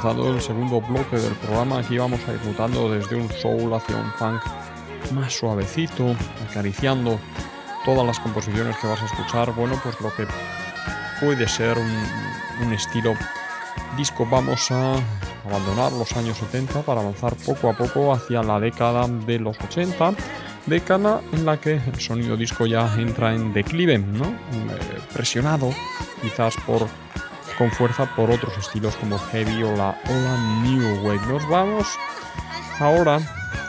Comenzado 0.00 0.32
el 0.32 0.40
segundo 0.40 0.80
bloque 0.80 1.16
del 1.16 1.34
programa. 1.34 1.80
Aquí 1.80 1.98
vamos 1.98 2.20
a 2.28 2.32
ir 2.32 2.40
mutando 2.44 2.88
desde 2.88 3.16
un 3.16 3.28
soul 3.30 3.72
hacia 3.74 3.96
un 3.96 4.12
funk 4.12 4.42
más 5.12 5.32
suavecito, 5.32 6.14
acariciando 6.48 7.18
todas 7.84 8.06
las 8.06 8.20
composiciones 8.20 8.76
que 8.76 8.86
vas 8.86 9.02
a 9.02 9.06
escuchar. 9.06 9.52
Bueno, 9.54 9.80
pues 9.82 10.00
lo 10.00 10.14
que 10.14 10.26
puede 11.20 11.48
ser 11.48 11.76
un, 11.78 12.72
estilo 12.72 13.14
disco. 13.96 14.24
Vamos 14.30 14.70
a 14.70 14.94
abandonar 15.44 15.90
los 15.92 16.12
años 16.16 16.36
70 16.38 16.82
para 16.82 17.00
avanzar 17.00 17.34
poco 17.34 17.70
a 17.70 17.76
poco 17.76 18.12
hacia 18.12 18.42
la 18.42 18.60
década 18.60 19.08
de 19.08 19.40
los 19.40 19.58
80 19.60 20.12
década 20.66 21.22
en 21.32 21.46
la 21.46 21.58
que 21.58 21.74
el 21.74 22.00
sonido 22.00 22.36
disco 22.36 22.66
ya 22.66 22.94
entra 22.98 23.34
en 23.34 23.52
declive, 23.52 23.98
¿no? 23.98 24.26
Eh, 24.26 25.00
presionado 25.12 25.70
quizás 26.20 26.54
por 26.66 26.86
con 27.58 27.70
fuerza 27.72 28.06
por 28.14 28.30
otros 28.30 28.56
estilos 28.56 28.94
como 28.96 29.18
heavy 29.18 29.64
o 29.64 29.76
la, 29.76 29.98
new 30.62 31.04
wave. 31.04 31.26
Nos 31.26 31.46
vamos 31.48 31.88
ahora 32.78 33.18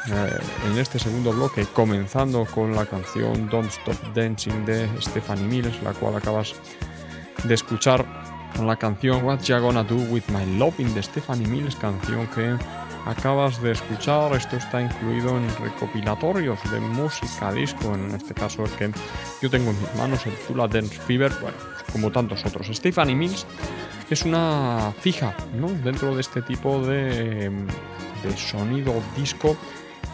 eh, 0.07 0.39
en 0.67 0.77
este 0.77 0.99
segundo 0.99 1.33
bloque 1.33 1.65
comenzando 1.73 2.45
con 2.45 2.75
la 2.75 2.85
canción 2.85 3.49
Don't 3.49 3.71
Stop 3.71 4.13
Dancing 4.13 4.63
de 4.65 4.87
Stephanie 5.01 5.43
Mills, 5.45 5.81
la 5.81 5.93
cual 5.93 6.15
acabas 6.15 6.53
de 7.43 7.53
escuchar 7.55 8.05
con 8.55 8.67
la 8.67 8.75
canción 8.75 9.23
What 9.23 9.39
Ya 9.39 9.57
Gonna 9.57 9.83
Do 9.83 9.95
With 9.95 10.23
My 10.27 10.57
Loving 10.57 10.93
de 10.93 11.01
Stephanie 11.01 11.47
Mills, 11.47 11.75
canción 11.75 12.27
que 12.27 12.55
acabas 13.05 13.59
de 13.61 13.71
escuchar. 13.71 14.33
Esto 14.35 14.57
está 14.57 14.81
incluido 14.81 15.35
en 15.37 15.47
recopilatorios 15.57 16.59
de 16.71 16.79
música 16.79 17.51
disco, 17.51 17.95
en 17.95 18.11
este 18.11 18.35
caso 18.35 18.65
el 18.65 18.71
que 18.71 18.91
yo 19.41 19.49
tengo 19.49 19.71
en 19.71 19.81
mis 19.81 19.95
manos, 19.95 20.25
el 20.27 20.33
Tula 20.47 20.67
Dance 20.67 20.99
Fever, 20.99 21.31
bueno, 21.41 21.57
como 21.91 22.11
tantos 22.11 22.45
otros. 22.45 22.67
Stephanie 22.67 23.15
Mills 23.15 23.45
es 24.13 24.23
una 24.23 24.93
fija 24.99 25.35
¿no? 25.53 25.67
dentro 25.67 26.15
de 26.15 26.21
este 26.21 26.41
tipo 26.41 26.81
de, 26.85 27.49
de 28.23 28.37
sonido 28.37 28.93
disco 29.15 29.55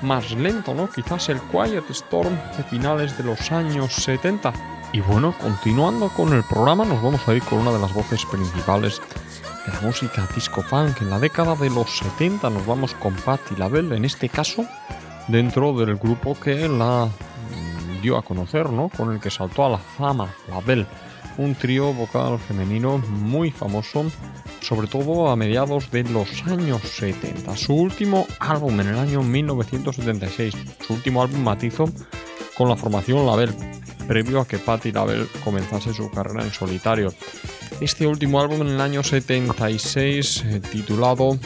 más 0.02 0.32
lento, 0.32 0.74
¿no? 0.74 0.90
Quizás 0.90 1.30
el 1.30 1.40
Quiet 1.42 1.90
Storm 1.90 2.38
de 2.58 2.64
finales 2.64 3.18
de 3.18 3.24
los 3.24 3.52
años 3.52 3.94
70. 3.94 4.54
Y 4.94 5.02
bueno, 5.02 5.34
continuando 5.40 6.10
con 6.10 6.34
el 6.34 6.44
programa, 6.44 6.86
nos 6.86 7.02
vamos 7.02 7.28
a 7.28 7.34
ir 7.34 7.44
con 7.44 7.60
una 7.60 7.72
de 7.72 7.80
las 7.80 7.94
voces 7.94 8.26
principales 8.26 9.02
de 9.66 9.74
la 9.74 9.82
música 9.82 10.28
disco 10.36 10.62
funk. 10.62 11.02
En 11.02 11.10
la 11.10 11.20
década 11.20 11.56
de 11.56 11.70
los 11.70 11.98
70 11.98 12.50
nos 12.50 12.66
vamos 12.66 12.94
con 12.96 13.14
Patti 13.16 13.56
LaBelle, 13.56 13.96
en 13.96 14.06
este 14.06 14.30
caso 14.30 14.66
dentro 15.28 15.74
del 15.74 15.96
grupo 15.96 16.40
que 16.40 16.68
la 16.68 17.06
mm, 17.08 18.02
dio 18.02 18.18
a 18.18 18.22
conocer, 18.22 18.70
¿no? 18.70 18.90
Con 18.90 19.12
el 19.12 19.20
que 19.20 19.32
saltó 19.32 19.66
a 19.66 19.70
la 19.70 19.78
fama, 19.78 20.34
LaBelle 20.50 20.86
un 21.38 21.56
trío 21.56 21.94
vocal 21.94 22.40
femenino 22.40 22.98
muy 22.98 23.52
famoso, 23.52 24.06
sobre 24.62 24.88
todo 24.88 25.30
a 25.30 25.36
mediados 25.36 25.92
de 25.92 26.04
los 26.04 26.44
años 26.48 26.82
70. 26.82 27.56
Su 27.56 27.74
último 27.74 28.28
álbum 28.40 28.80
en 28.80 28.88
el 28.88 28.98
año 28.98 29.22
1976, 29.22 30.56
su 30.86 30.94
último 30.94 31.22
álbum 31.22 31.42
matizo 31.42 31.86
con 32.58 32.70
la 32.70 32.76
formación 32.76 33.26
Label, 33.26 33.54
previo 34.08 34.40
a 34.40 34.48
que 34.48 34.58
Patti 34.58 34.92
Label 34.92 35.28
comenzase 35.44 35.94
su 35.94 36.10
carrera 36.10 36.44
en 36.44 36.54
solitario. 36.54 37.14
Este 37.82 38.08
último 38.08 38.40
álbum 38.40 38.62
en 38.62 38.70
el 38.70 38.82
año 38.82 39.04
76 39.04 40.44
eh, 40.46 40.62
titulado 40.72 41.38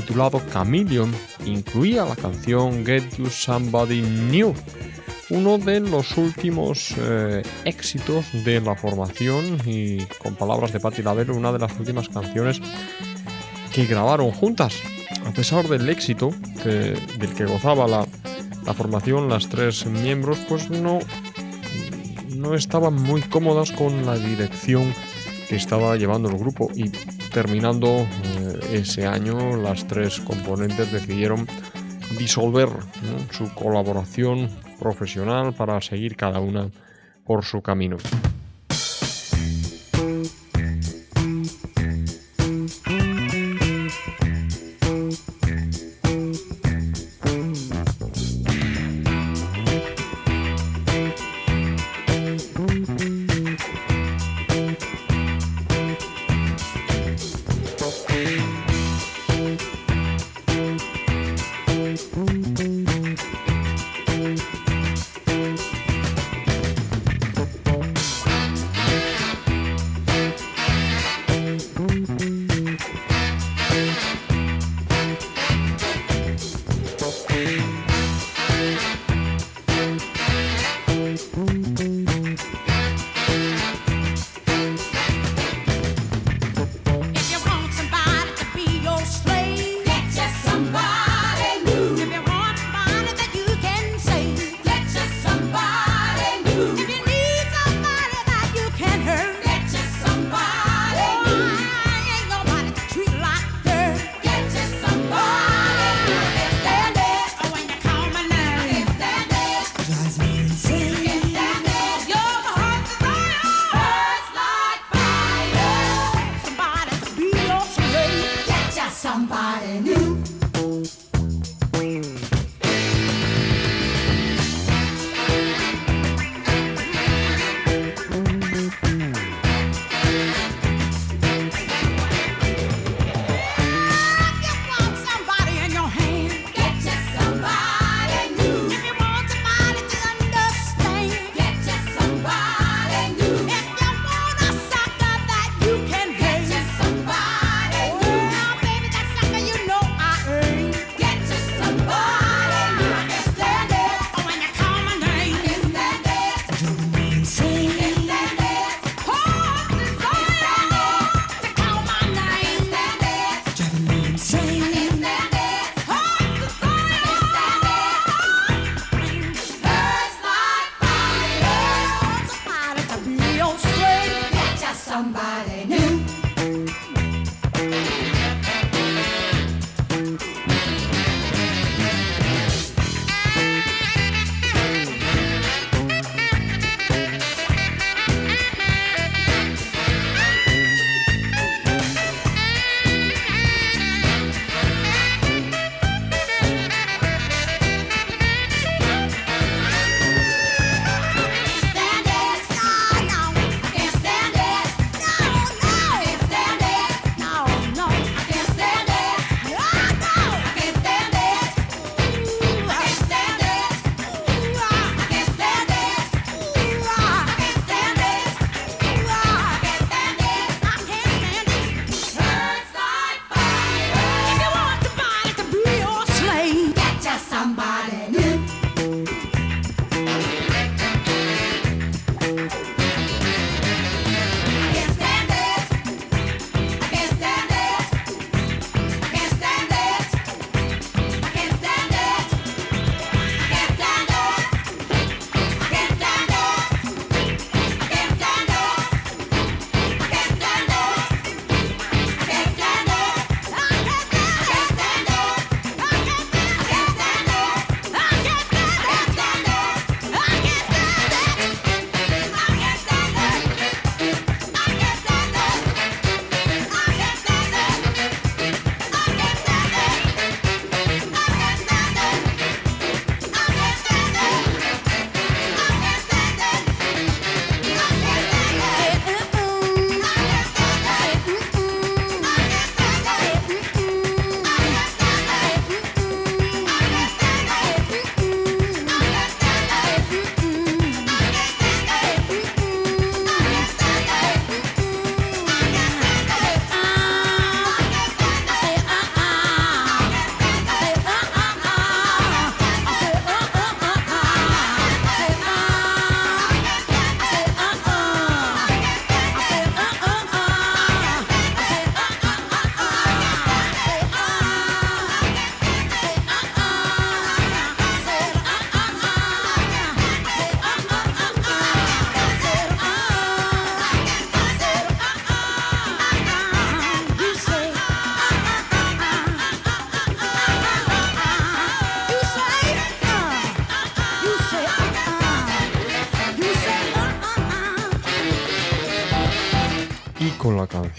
titulado 0.00 0.40
Chameleon 0.52 1.12
incluía 1.44 2.04
la 2.04 2.16
canción 2.16 2.84
Get 2.84 3.16
You 3.16 3.26
Somebody 3.26 4.02
New, 4.02 4.54
uno 5.30 5.58
de 5.58 5.80
los 5.80 6.16
últimos 6.16 6.94
eh, 6.98 7.42
éxitos 7.64 8.26
de 8.44 8.60
la 8.60 8.74
formación 8.74 9.58
y 9.64 9.98
con 10.22 10.34
palabras 10.34 10.72
de 10.72 10.80
Patti 10.80 11.02
LaBelle 11.02 11.32
una 11.32 11.52
de 11.52 11.58
las 11.58 11.78
últimas 11.78 12.08
canciones 12.08 12.60
que 13.72 13.86
grabaron 13.86 14.30
juntas. 14.32 14.74
A 15.24 15.32
pesar 15.32 15.68
del 15.68 15.88
éxito 15.88 16.30
del 16.64 17.34
que 17.34 17.44
gozaba 17.44 17.86
la, 17.86 18.06
la 18.64 18.74
formación, 18.74 19.28
las 19.28 19.48
tres 19.48 19.86
miembros 19.86 20.38
pues 20.48 20.70
no, 20.70 20.98
no 22.36 22.54
estaban 22.54 22.94
muy 22.94 23.20
cómodas 23.22 23.70
con 23.70 24.04
la 24.04 24.16
dirección 24.16 24.92
que 25.48 25.56
estaba 25.56 25.96
llevando 25.96 26.28
el 26.28 26.38
grupo 26.38 26.70
y 26.74 26.90
terminando 27.32 27.88
eh, 27.88 28.60
ese 28.72 29.06
año 29.06 29.56
las 29.56 29.86
tres 29.86 30.20
componentes 30.20 30.92
decidieron 30.92 31.46
disolver 32.18 32.68
su 33.30 33.52
colaboración 33.54 34.48
profesional 34.80 35.52
para 35.52 35.80
seguir 35.80 36.16
cada 36.16 36.40
una 36.40 36.70
por 37.24 37.44
su 37.44 37.62
camino. 37.62 37.98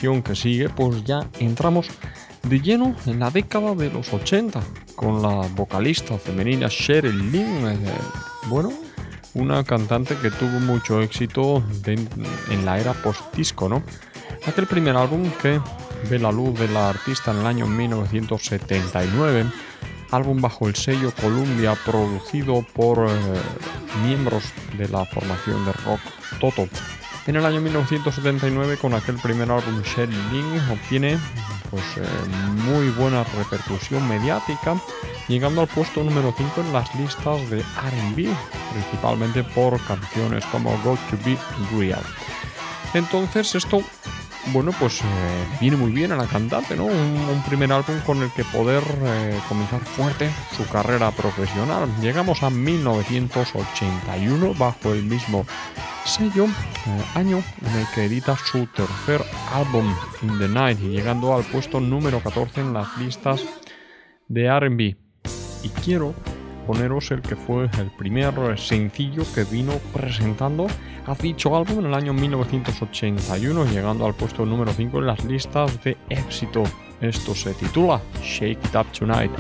Que 0.02 0.36
sigue, 0.36 0.68
pues 0.68 1.04
ya 1.04 1.30
entramos 1.40 1.88
de 2.42 2.60
lleno 2.60 2.96
en 3.06 3.20
la 3.20 3.30
década 3.30 3.76
de 3.76 3.92
los 3.92 4.12
80 4.12 4.60
con 4.96 5.22
la 5.22 5.48
vocalista 5.56 6.18
femenina 6.18 6.68
Sheryl 6.70 7.32
Lynn. 7.32 7.68
Eh, 7.68 7.78
bueno, 8.48 8.72
una 9.36 9.64
cantante 9.64 10.16
que 10.16 10.32
tuvo 10.32 10.60
mucho 10.60 11.04
éxito 11.04 11.64
en 11.86 12.66
la 12.66 12.80
era 12.80 12.94
post-disco, 12.94 13.70
¿no? 13.70 13.84
Aquel 14.48 14.66
primer 14.66 14.96
álbum 14.98 15.30
que 15.40 15.62
ve 16.10 16.18
la 16.18 16.32
luz 16.32 16.60
de 16.60 16.68
la 16.70 16.90
artista 16.90 17.30
en 17.30 17.38
el 17.38 17.46
año 17.46 17.68
1979, 17.68 19.46
álbum 20.10 20.42
bajo 20.42 20.68
el 20.68 20.74
sello 20.74 21.14
Columbia 21.22 21.76
producido 21.86 22.66
por 22.74 23.08
eh, 23.08 23.12
miembros 24.04 24.46
de 24.80 24.90
la 24.90 25.06
formación 25.06 25.64
de 25.64 25.74
rock 25.74 26.00
Toto. 26.40 26.68
En 27.28 27.36
el 27.36 27.46
año 27.46 27.62
1979, 27.62 28.78
con 28.78 28.96
aquel 28.96 29.16
primer 29.18 29.52
álbum, 29.52 29.84
Lynn 30.32 30.72
obtiene 30.72 31.20
pues, 31.70 31.84
eh, 31.98 32.02
muy 32.66 32.90
buena 32.90 33.24
repercusión 33.24 34.08
mediática, 34.08 34.76
llegando 35.28 35.62
al 35.62 35.68
puesto 35.68 36.04
número 36.04 36.34
5 36.36 36.62
en 36.62 36.74
las 36.74 36.94
listas 36.96 37.48
de 37.52 37.60
RB, 37.60 38.28
principalmente 38.74 39.44
por 39.44 39.80
canciones 39.86 40.44
como 40.48 40.72
Go 40.84 40.98
to 41.10 41.18
Be 41.24 41.38
Real. 41.78 42.02
Entonces, 42.96 43.54
esto 43.54 43.84
bueno, 44.48 44.72
pues 44.80 45.02
eh, 45.02 45.04
viene 45.60 45.78
muy 45.78 45.92
bien 45.92 46.12
a 46.12 46.16
la 46.16 46.26
cantante, 46.26 46.76
¿no? 46.76 46.86
Un, 46.86 47.44
primer 47.48 47.72
álbum 47.72 48.00
con 48.06 48.24
el 48.24 48.32
que 48.32 48.44
poder 48.44 48.82
eh, 49.04 49.40
comenzar 49.48 49.82
fuerte 49.82 50.32
su 50.56 50.68
carrera 50.68 51.12
profesional. 51.12 51.88
Llegamos 52.02 52.42
a 52.44 52.50
1981 52.50 54.56
bajo 54.56 54.94
el 54.94 55.04
mismo 55.04 55.46
sello, 56.06 56.48
año 57.16 57.44
en 57.62 57.80
el 57.80 57.86
que 57.94 58.06
edita 58.06 58.36
su 58.38 58.66
tercer 58.68 59.22
álbum, 59.54 59.86
In 60.22 60.38
the 60.40 60.48
Night, 60.48 60.80
y 60.82 60.90
llegando 60.90 61.36
al 61.36 61.44
puesto 61.44 61.80
número 61.80 62.20
14 62.20 62.62
en 62.62 62.74
las 62.74 62.98
listas 62.98 63.44
de 64.28 64.60
RB. 64.60 64.96
Y 65.64 65.70
quiero 65.84 66.14
poneros 66.66 67.12
el 67.12 67.22
que 67.22 67.36
fue 67.36 67.70
el 67.80 67.92
primer 67.98 68.34
sencillo 68.58 69.24
que 69.34 69.44
vino 69.44 69.74
presentando 69.94 70.68
a 71.06 71.16
dicho 71.16 71.56
álbum 71.56 71.80
en 71.80 71.86
el 71.88 71.94
año 71.94 72.14
1981, 72.14 73.66
llegando 73.66 74.06
al 74.06 74.14
puesto 74.14 74.46
número 74.46 74.72
5 74.72 75.00
en 75.00 75.08
las 75.08 75.24
listas 75.26 75.84
de 75.84 75.98
éxito. 76.10 76.64
Esto 77.02 77.34
se 77.34 77.54
titula 77.54 78.02
Shake 78.22 78.64
It 78.64 78.76
Up 78.76 78.92
Tonight. 78.98 79.32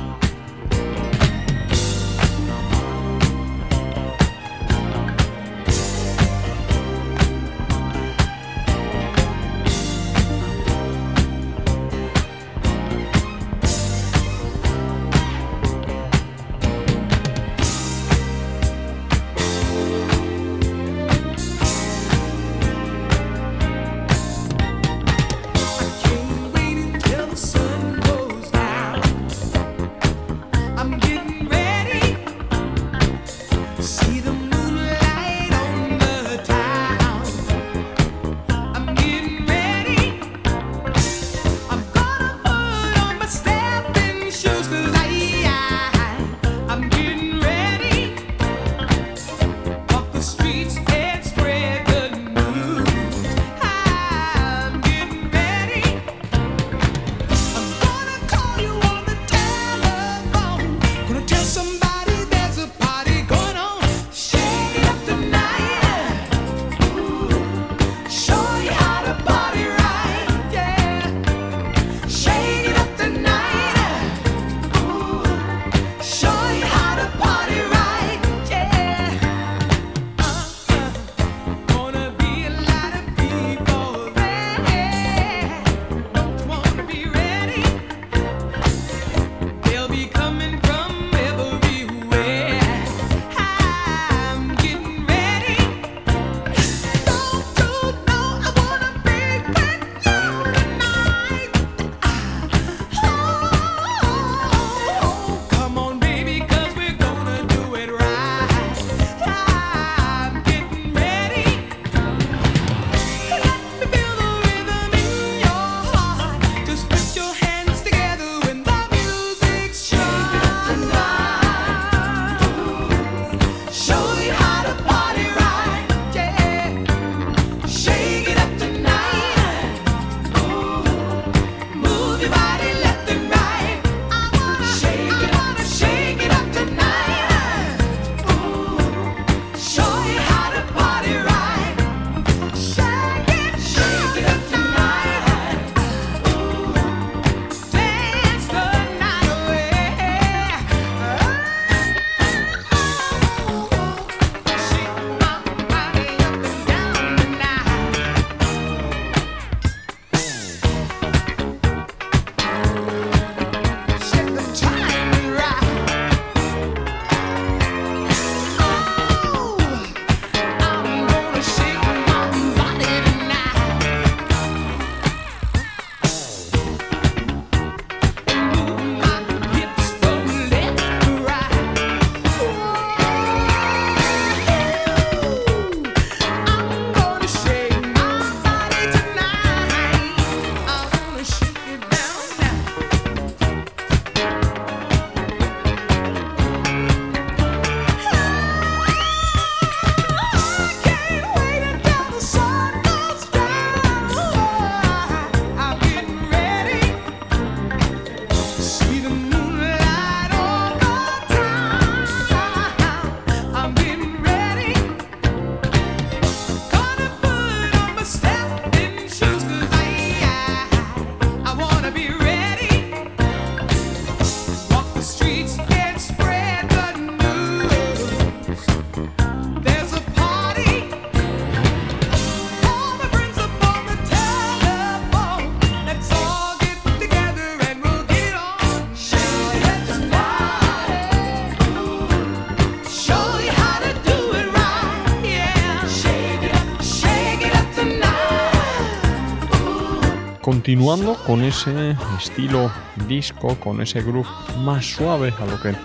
Continuando 250.72 251.16
con 251.28 251.44
ese 251.44 251.98
estilo 252.18 252.72
disco, 253.06 253.60
con 253.60 253.82
ese 253.82 254.02
groove 254.02 254.30
más 254.60 254.86
suave 254.86 255.34
a 255.38 255.46
lo 255.46 255.62
que 255.62 255.76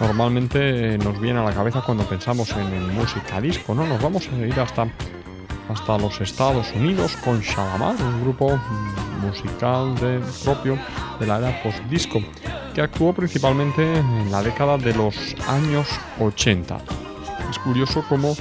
normalmente 0.00 0.98
nos 0.98 1.20
viene 1.20 1.38
a 1.38 1.44
la 1.44 1.52
cabeza 1.52 1.80
cuando 1.80 2.02
pensamos 2.02 2.50
en, 2.50 2.92
música 2.92 3.40
disco, 3.40 3.72
¿no? 3.72 3.86
Nos 3.86 4.02
vamos 4.02 4.28
a 4.28 4.36
ir 4.44 4.58
hasta, 4.58 4.88
hasta 5.68 5.98
los 5.98 6.20
Estados 6.20 6.72
Unidos 6.74 7.16
con 7.24 7.40
Shalamar, 7.40 7.94
un 8.02 8.22
grupo 8.22 8.58
musical 9.20 9.94
de, 9.94 10.20
propio 10.42 10.76
de 11.20 11.26
la 11.28 11.38
era 11.38 11.62
post-disco, 11.62 12.18
que 12.74 12.80
actuó 12.80 13.12
principalmente 13.12 13.98
en 13.98 14.32
la 14.32 14.42
década 14.42 14.76
de 14.76 14.92
los 14.92 15.36
años 15.46 15.86
80. 16.18 16.78
Es 17.48 17.60
curioso 17.60 18.04
cómo 18.08 18.34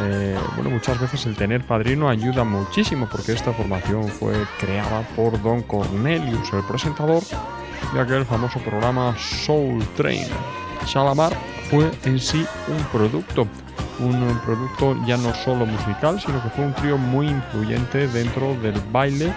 eh, 0.00 0.36
bueno, 0.56 0.70
muchas 0.70 1.00
veces 1.00 1.24
el 1.26 1.36
tener 1.36 1.64
padrino 1.64 2.08
ayuda 2.08 2.44
muchísimo 2.44 3.08
porque 3.10 3.32
esta 3.32 3.52
formación 3.52 4.08
fue 4.08 4.34
creada 4.58 5.02
por 5.14 5.40
Don 5.42 5.62
Cornelius, 5.62 6.52
el 6.52 6.64
presentador 6.64 7.22
de 7.92 8.00
aquel 8.00 8.24
famoso 8.24 8.58
programa 8.60 9.14
Soul 9.18 9.84
Train. 9.96 10.26
Shalamar 10.86 11.32
fue 11.70 11.90
en 12.04 12.18
sí 12.18 12.44
un 12.68 12.84
producto, 12.84 13.46
un 14.00 14.40
producto 14.44 14.96
ya 15.06 15.16
no 15.16 15.32
solo 15.34 15.64
musical, 15.64 16.20
sino 16.20 16.42
que 16.42 16.50
fue 16.50 16.64
un 16.64 16.74
trío 16.74 16.98
muy 16.98 17.28
influyente 17.28 18.08
dentro 18.08 18.54
del 18.56 18.80
baile. 18.92 19.32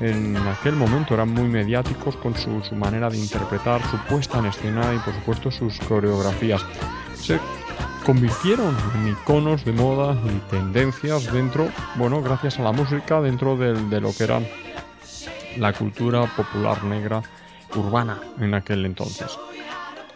En 0.00 0.36
aquel 0.36 0.76
momento 0.76 1.14
eran 1.14 1.30
muy 1.30 1.44
mediáticos 1.44 2.16
con 2.16 2.34
su, 2.36 2.50
manera 2.74 3.08
de 3.08 3.18
interpretar, 3.18 3.80
su 3.90 3.96
puesta 4.08 4.38
en 4.38 4.46
escena 4.46 4.92
y 4.94 4.98
por 4.98 5.14
supuesto 5.14 5.50
sus 5.50 5.78
coreografías. 5.80 6.64
Se 7.14 7.40
convirtieron 8.06 8.76
en 8.94 9.08
iconos 9.08 9.64
de 9.64 9.72
moda 9.72 10.16
y 10.24 10.38
tendencias 10.48 11.32
dentro, 11.32 11.68
bueno, 11.96 12.22
gracias 12.22 12.56
a 12.60 12.62
la 12.62 12.70
música, 12.70 13.20
dentro 13.20 13.56
de, 13.56 14.00
lo 14.00 14.12
que 14.14 14.22
era 14.22 14.40
la 15.56 15.72
cultura 15.72 16.24
popular 16.36 16.84
negra 16.84 17.20
urbana 17.74 18.20
en 18.38 18.54
aquel 18.54 18.86
entonces. 18.86 19.36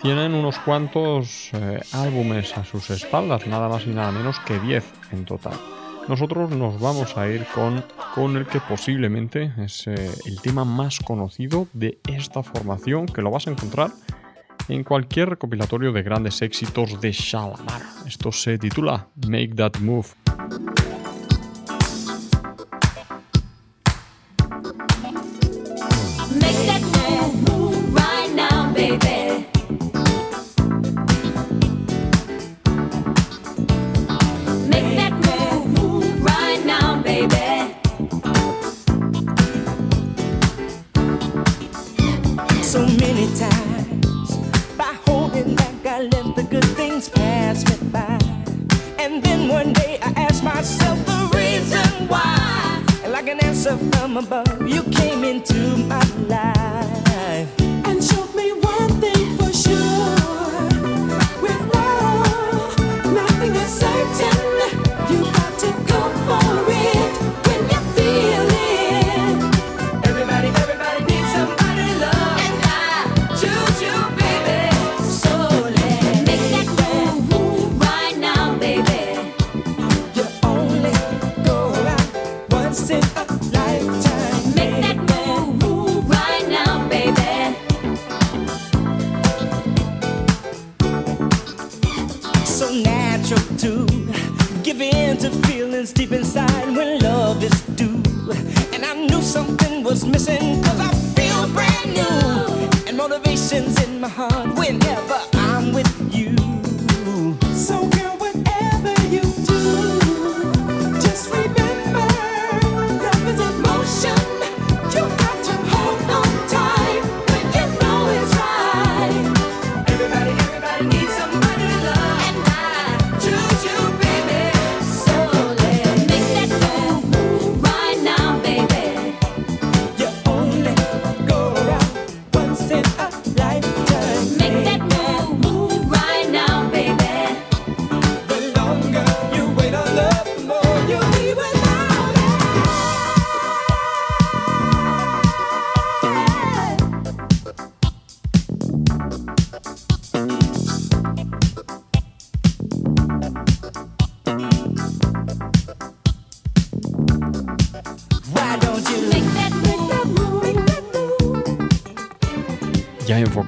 Tienen 0.00 0.34
unos 0.34 0.60
cuantos 0.60 1.50
eh, 1.52 1.80
álbumes 1.92 2.56
a 2.56 2.64
sus 2.64 2.90
espaldas, 2.90 3.48
nada 3.48 3.68
más 3.68 3.84
y 3.84 3.90
nada 3.90 4.12
menos 4.12 4.38
que 4.38 4.60
10 4.60 4.84
en 5.10 5.24
total. 5.24 5.58
Nosotros 6.06 6.50
nos 6.50 6.78
vamos 6.78 7.16
a 7.16 7.26
ir 7.26 7.44
con, 7.52 7.84
con 8.14 8.36
el 8.36 8.46
que 8.46 8.60
posiblemente 8.60 9.52
es 9.58 9.88
eh, 9.88 10.10
el 10.26 10.40
tema 10.40 10.64
más 10.64 11.00
conocido 11.00 11.66
de 11.72 11.98
esta 12.06 12.44
formación, 12.44 13.06
que 13.06 13.20
lo 13.20 13.32
vas 13.32 13.48
a 13.48 13.50
encontrar 13.50 13.90
en 14.70 14.84
cualquier 14.84 15.30
recopilatorio 15.30 15.92
de 15.92 16.02
grandes 16.02 16.40
éxitos 16.42 17.00
de 17.00 17.12
Shalamar. 17.12 17.82
Esto 18.06 18.32
se 18.32 18.58
titula 18.58 19.08
Make 19.26 19.54
That 19.54 19.78
Move. 19.80 20.08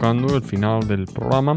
El 0.02 0.42
final 0.42 0.84
del 0.88 1.06
programa. 1.06 1.56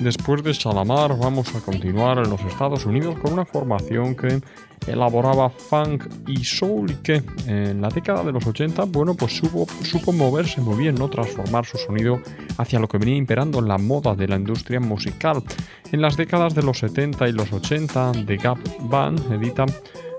Después 0.00 0.42
de 0.42 0.52
Shalamar 0.52 1.16
vamos 1.16 1.54
a 1.54 1.60
continuar 1.60 2.18
en 2.18 2.28
los 2.30 2.40
Estados 2.40 2.84
Unidos 2.84 3.16
con 3.20 3.32
una 3.32 3.44
formación 3.44 4.16
que 4.16 4.40
elaboraba 4.88 5.48
funk 5.48 6.04
y 6.26 6.44
soul 6.44 6.90
y 6.90 6.94
que 6.96 7.22
en 7.46 7.80
la 7.80 7.88
década 7.88 8.24
de 8.24 8.32
los 8.32 8.44
80, 8.44 8.86
bueno, 8.86 9.14
pues 9.14 9.36
supo, 9.36 9.68
supo 9.84 10.12
moverse 10.12 10.60
muy 10.60 10.76
bien, 10.76 10.96
¿no? 10.96 11.08
transformar 11.08 11.64
su 11.64 11.78
sonido 11.78 12.20
hacia 12.58 12.80
lo 12.80 12.88
que 12.88 12.98
venía 12.98 13.14
imperando 13.14 13.60
en 13.60 13.68
la 13.68 13.78
moda 13.78 14.16
de 14.16 14.26
la 14.26 14.34
industria 14.34 14.80
musical. 14.80 15.44
En 15.92 16.02
las 16.02 16.16
décadas 16.16 16.56
de 16.56 16.64
los 16.64 16.80
70 16.80 17.28
y 17.28 17.32
los 17.32 17.52
80, 17.52 18.12
The 18.26 18.36
Gap 18.36 18.58
Band 18.80 19.32
edita 19.32 19.64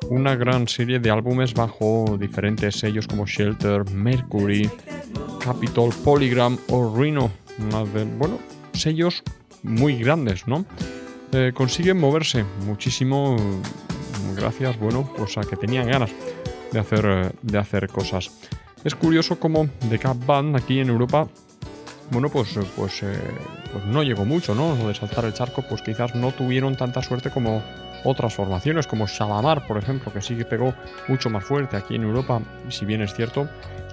una 0.09 0.35
gran 0.35 0.69
serie 0.69 0.99
de 0.99 1.11
álbumes 1.11 1.53
bajo 1.53 2.17
diferentes 2.17 2.79
sellos 2.79 3.07
como 3.07 3.25
Shelter, 3.25 3.83
Mercury, 3.91 4.69
Capitol, 5.43 5.93
Polygram 6.05 6.57
o 6.69 6.95
Rhino 6.95 7.29
de, 7.57 8.03
bueno, 8.03 8.39
sellos 8.73 9.23
muy 9.63 9.97
grandes, 9.97 10.47
¿no? 10.47 10.65
Eh, 11.31 11.51
consiguen 11.53 11.99
moverse 11.99 12.45
muchísimo 12.65 13.35
gracias, 14.35 14.79
bueno, 14.79 15.09
pues 15.17 15.37
a 15.37 15.41
que 15.41 15.55
tenían 15.55 15.87
ganas 15.87 16.11
de 16.71 16.79
hacer, 16.79 17.05
eh, 17.05 17.31
de 17.41 17.57
hacer 17.57 17.87
cosas. 17.89 18.31
Es 18.83 18.95
curioso 18.95 19.39
como 19.39 19.67
The 19.89 19.99
Cap 19.99 20.17
Band 20.25 20.55
aquí 20.55 20.79
en 20.79 20.89
Europa, 20.89 21.27
bueno, 22.11 22.29
pues, 22.29 22.55
eh, 22.55 22.61
pues, 22.75 23.03
pues 23.73 23.85
no 23.85 24.03
llegó 24.03 24.23
mucho, 24.23 24.55
¿no? 24.55 24.75
Lo 24.75 24.87
de 24.87 24.95
saltar 24.95 25.25
el 25.25 25.33
charco, 25.33 25.63
pues 25.67 25.81
quizás 25.81 26.15
no 26.15 26.31
tuvieron 26.31 26.77
tanta 26.77 27.01
suerte 27.01 27.31
como 27.31 27.61
otras 28.03 28.33
formaciones, 28.33 28.87
como 28.87 29.07
Shalamar, 29.07 29.65
por 29.67 29.77
ejemplo, 29.77 30.11
que 30.11 30.21
sí 30.21 30.35
que 30.35 30.45
pegó 30.45 30.73
mucho 31.07 31.29
más 31.29 31.43
fuerte 31.43 31.77
aquí 31.77 31.95
en 31.95 32.03
Europa, 32.03 32.41
si 32.69 32.85
bien 32.85 33.01
es 33.01 33.13
cierto 33.13 33.47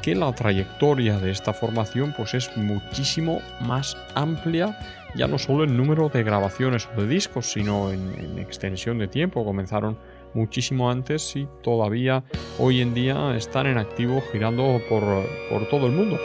que 0.05 0.15
la 0.15 0.31
trayectoria 0.35 1.19
de 1.19 1.31
esta 1.31 1.55
formación 1.55 2.13
pues 2.15 2.35
es 2.35 2.55
muchísimo 2.59 3.41
más 3.63 3.97
amplia, 4.15 4.79
ya 5.15 5.27
no 5.27 5.39
solo 5.39 5.65
en 5.65 5.79
número 5.79 6.11
de 6.11 6.23
grabaciones 6.23 6.87
o 6.95 7.01
de 7.01 7.09
discos, 7.09 7.47
sino 7.51 7.91
en, 7.91 8.39
extensión 8.39 8.99
de 8.99 9.09
tiempo. 9.09 9.47
Comenzaron 9.47 9.97
muchísimo 10.35 10.91
antes 10.91 11.35
y 11.37 11.49
todavía 11.63 12.23
hoy 12.59 12.83
en 12.83 12.93
día 12.93 13.35
están 13.35 13.67
en 13.67 13.79
activo 13.79 14.23
girando 14.31 14.79
por, 14.91 15.03
por 15.49 15.67
todo 15.71 15.87
el 15.87 15.93
mundo. 15.93 16.19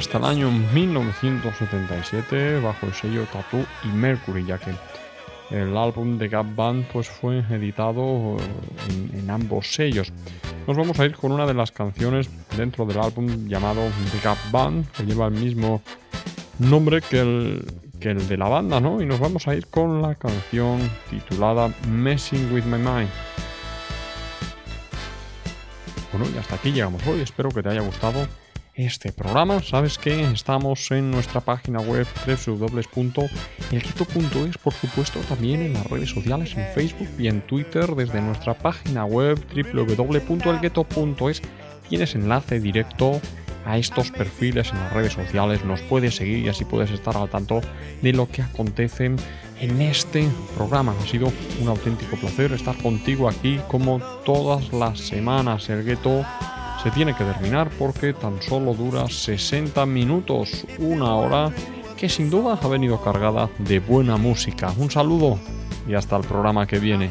Hasta 0.00 0.16
el 0.16 0.24
año 0.24 0.50
1977 0.50 2.60
bajo 2.60 2.86
el 2.86 2.94
sello 2.94 3.26
Tattoo 3.26 3.66
y 3.84 3.88
Mercury, 3.88 4.46
ya 4.46 4.56
que 4.56 4.70
el 5.50 5.76
álbum 5.76 6.16
de 6.16 6.28
Gap 6.28 6.56
Band 6.56 6.86
pues, 6.86 7.06
fue 7.06 7.40
editado 7.50 8.38
en, 8.88 9.28
ambos 9.28 9.74
sellos. 9.74 10.10
Nos 10.66 10.78
vamos 10.78 10.98
a 10.98 11.04
ir 11.04 11.14
con 11.14 11.32
una 11.32 11.44
de 11.44 11.52
las 11.52 11.70
canciones 11.70 12.30
dentro 12.56 12.86
del 12.86 12.98
álbum 12.98 13.46
llamado 13.46 13.82
The 14.10 14.20
Gap 14.24 14.38
Band, 14.50 14.90
que 14.92 15.04
lleva 15.04 15.26
el 15.26 15.34
mismo 15.34 15.82
nombre 16.58 17.02
que 17.02 17.20
el, 17.20 17.66
que 18.00 18.12
el 18.12 18.26
de 18.26 18.38
la 18.38 18.48
banda, 18.48 18.80
¿no? 18.80 19.02
Y 19.02 19.06
nos 19.06 19.20
vamos 19.20 19.46
a 19.48 19.54
ir 19.54 19.66
con 19.66 20.00
la 20.00 20.14
canción 20.14 20.80
titulada 21.10 21.70
Messing 21.90 22.54
with 22.54 22.64
My 22.64 22.78
Mind. 22.78 23.10
Bueno, 26.10 26.26
y 26.34 26.38
hasta 26.38 26.54
aquí 26.54 26.72
llegamos 26.72 27.06
hoy. 27.06 27.20
Espero 27.20 27.50
que 27.50 27.62
te 27.62 27.68
haya 27.68 27.82
gustado 27.82 28.26
este 28.84 29.12
programa. 29.12 29.62
Sabes 29.62 29.98
que 29.98 30.22
estamos 30.32 30.90
en 30.90 31.10
nuestra 31.10 31.40
página 31.40 31.80
web 31.80 32.06
www.elquito.es, 32.26 33.28
por 34.58 34.72
supuesto, 34.72 35.20
también 35.20 35.62
en 35.62 35.74
las 35.74 35.86
redes 35.86 36.10
sociales, 36.10 36.56
en 36.56 36.66
Facebook 36.74 37.08
y 37.18 37.28
en 37.28 37.40
Twitter, 37.42 37.94
desde 37.94 38.20
nuestra 38.20 38.54
página 38.54 39.04
web 39.04 39.38
www.elgueto.es. 39.54 41.42
Tienes 41.88 42.14
enlace 42.14 42.60
directo 42.60 43.20
a 43.64 43.76
estos 43.76 44.10
perfiles 44.10 44.70
en 44.70 44.78
las 44.78 44.92
redes 44.92 45.12
sociales, 45.12 45.64
nos 45.64 45.80
puedes 45.82 46.16
seguir 46.16 46.38
y 46.38 46.48
así 46.48 46.64
puedes 46.64 46.90
estar 46.90 47.16
al 47.16 47.28
tanto 47.28 47.60
de 48.00 48.12
lo 48.12 48.28
que 48.28 48.42
acontece 48.42 49.06
en 49.60 49.82
este 49.82 50.26
programa. 50.56 50.94
Ha 50.98 51.06
sido 51.06 51.30
un 51.60 51.68
auténtico 51.68 52.16
placer 52.16 52.52
estar 52.52 52.76
contigo 52.78 53.28
aquí 53.28 53.60
como 53.68 54.00
todas 54.24 54.72
las 54.72 54.98
semanas. 55.00 55.68
El 55.68 55.84
gueto 55.84 56.24
se 56.82 56.90
tiene 56.90 57.14
que 57.14 57.24
terminar 57.24 57.70
porque 57.78 58.14
tan 58.14 58.40
solo 58.40 58.72
dura 58.72 59.06
60 59.06 59.84
minutos, 59.86 60.66
una 60.78 61.14
hora 61.14 61.52
que 61.96 62.08
sin 62.08 62.30
duda 62.30 62.58
ha 62.60 62.68
venido 62.68 63.02
cargada 63.02 63.50
de 63.58 63.80
buena 63.80 64.16
música. 64.16 64.72
Un 64.78 64.90
saludo 64.90 65.38
y 65.86 65.94
hasta 65.94 66.16
el 66.16 66.22
programa 66.22 66.66
que 66.66 66.78
viene. 66.78 67.10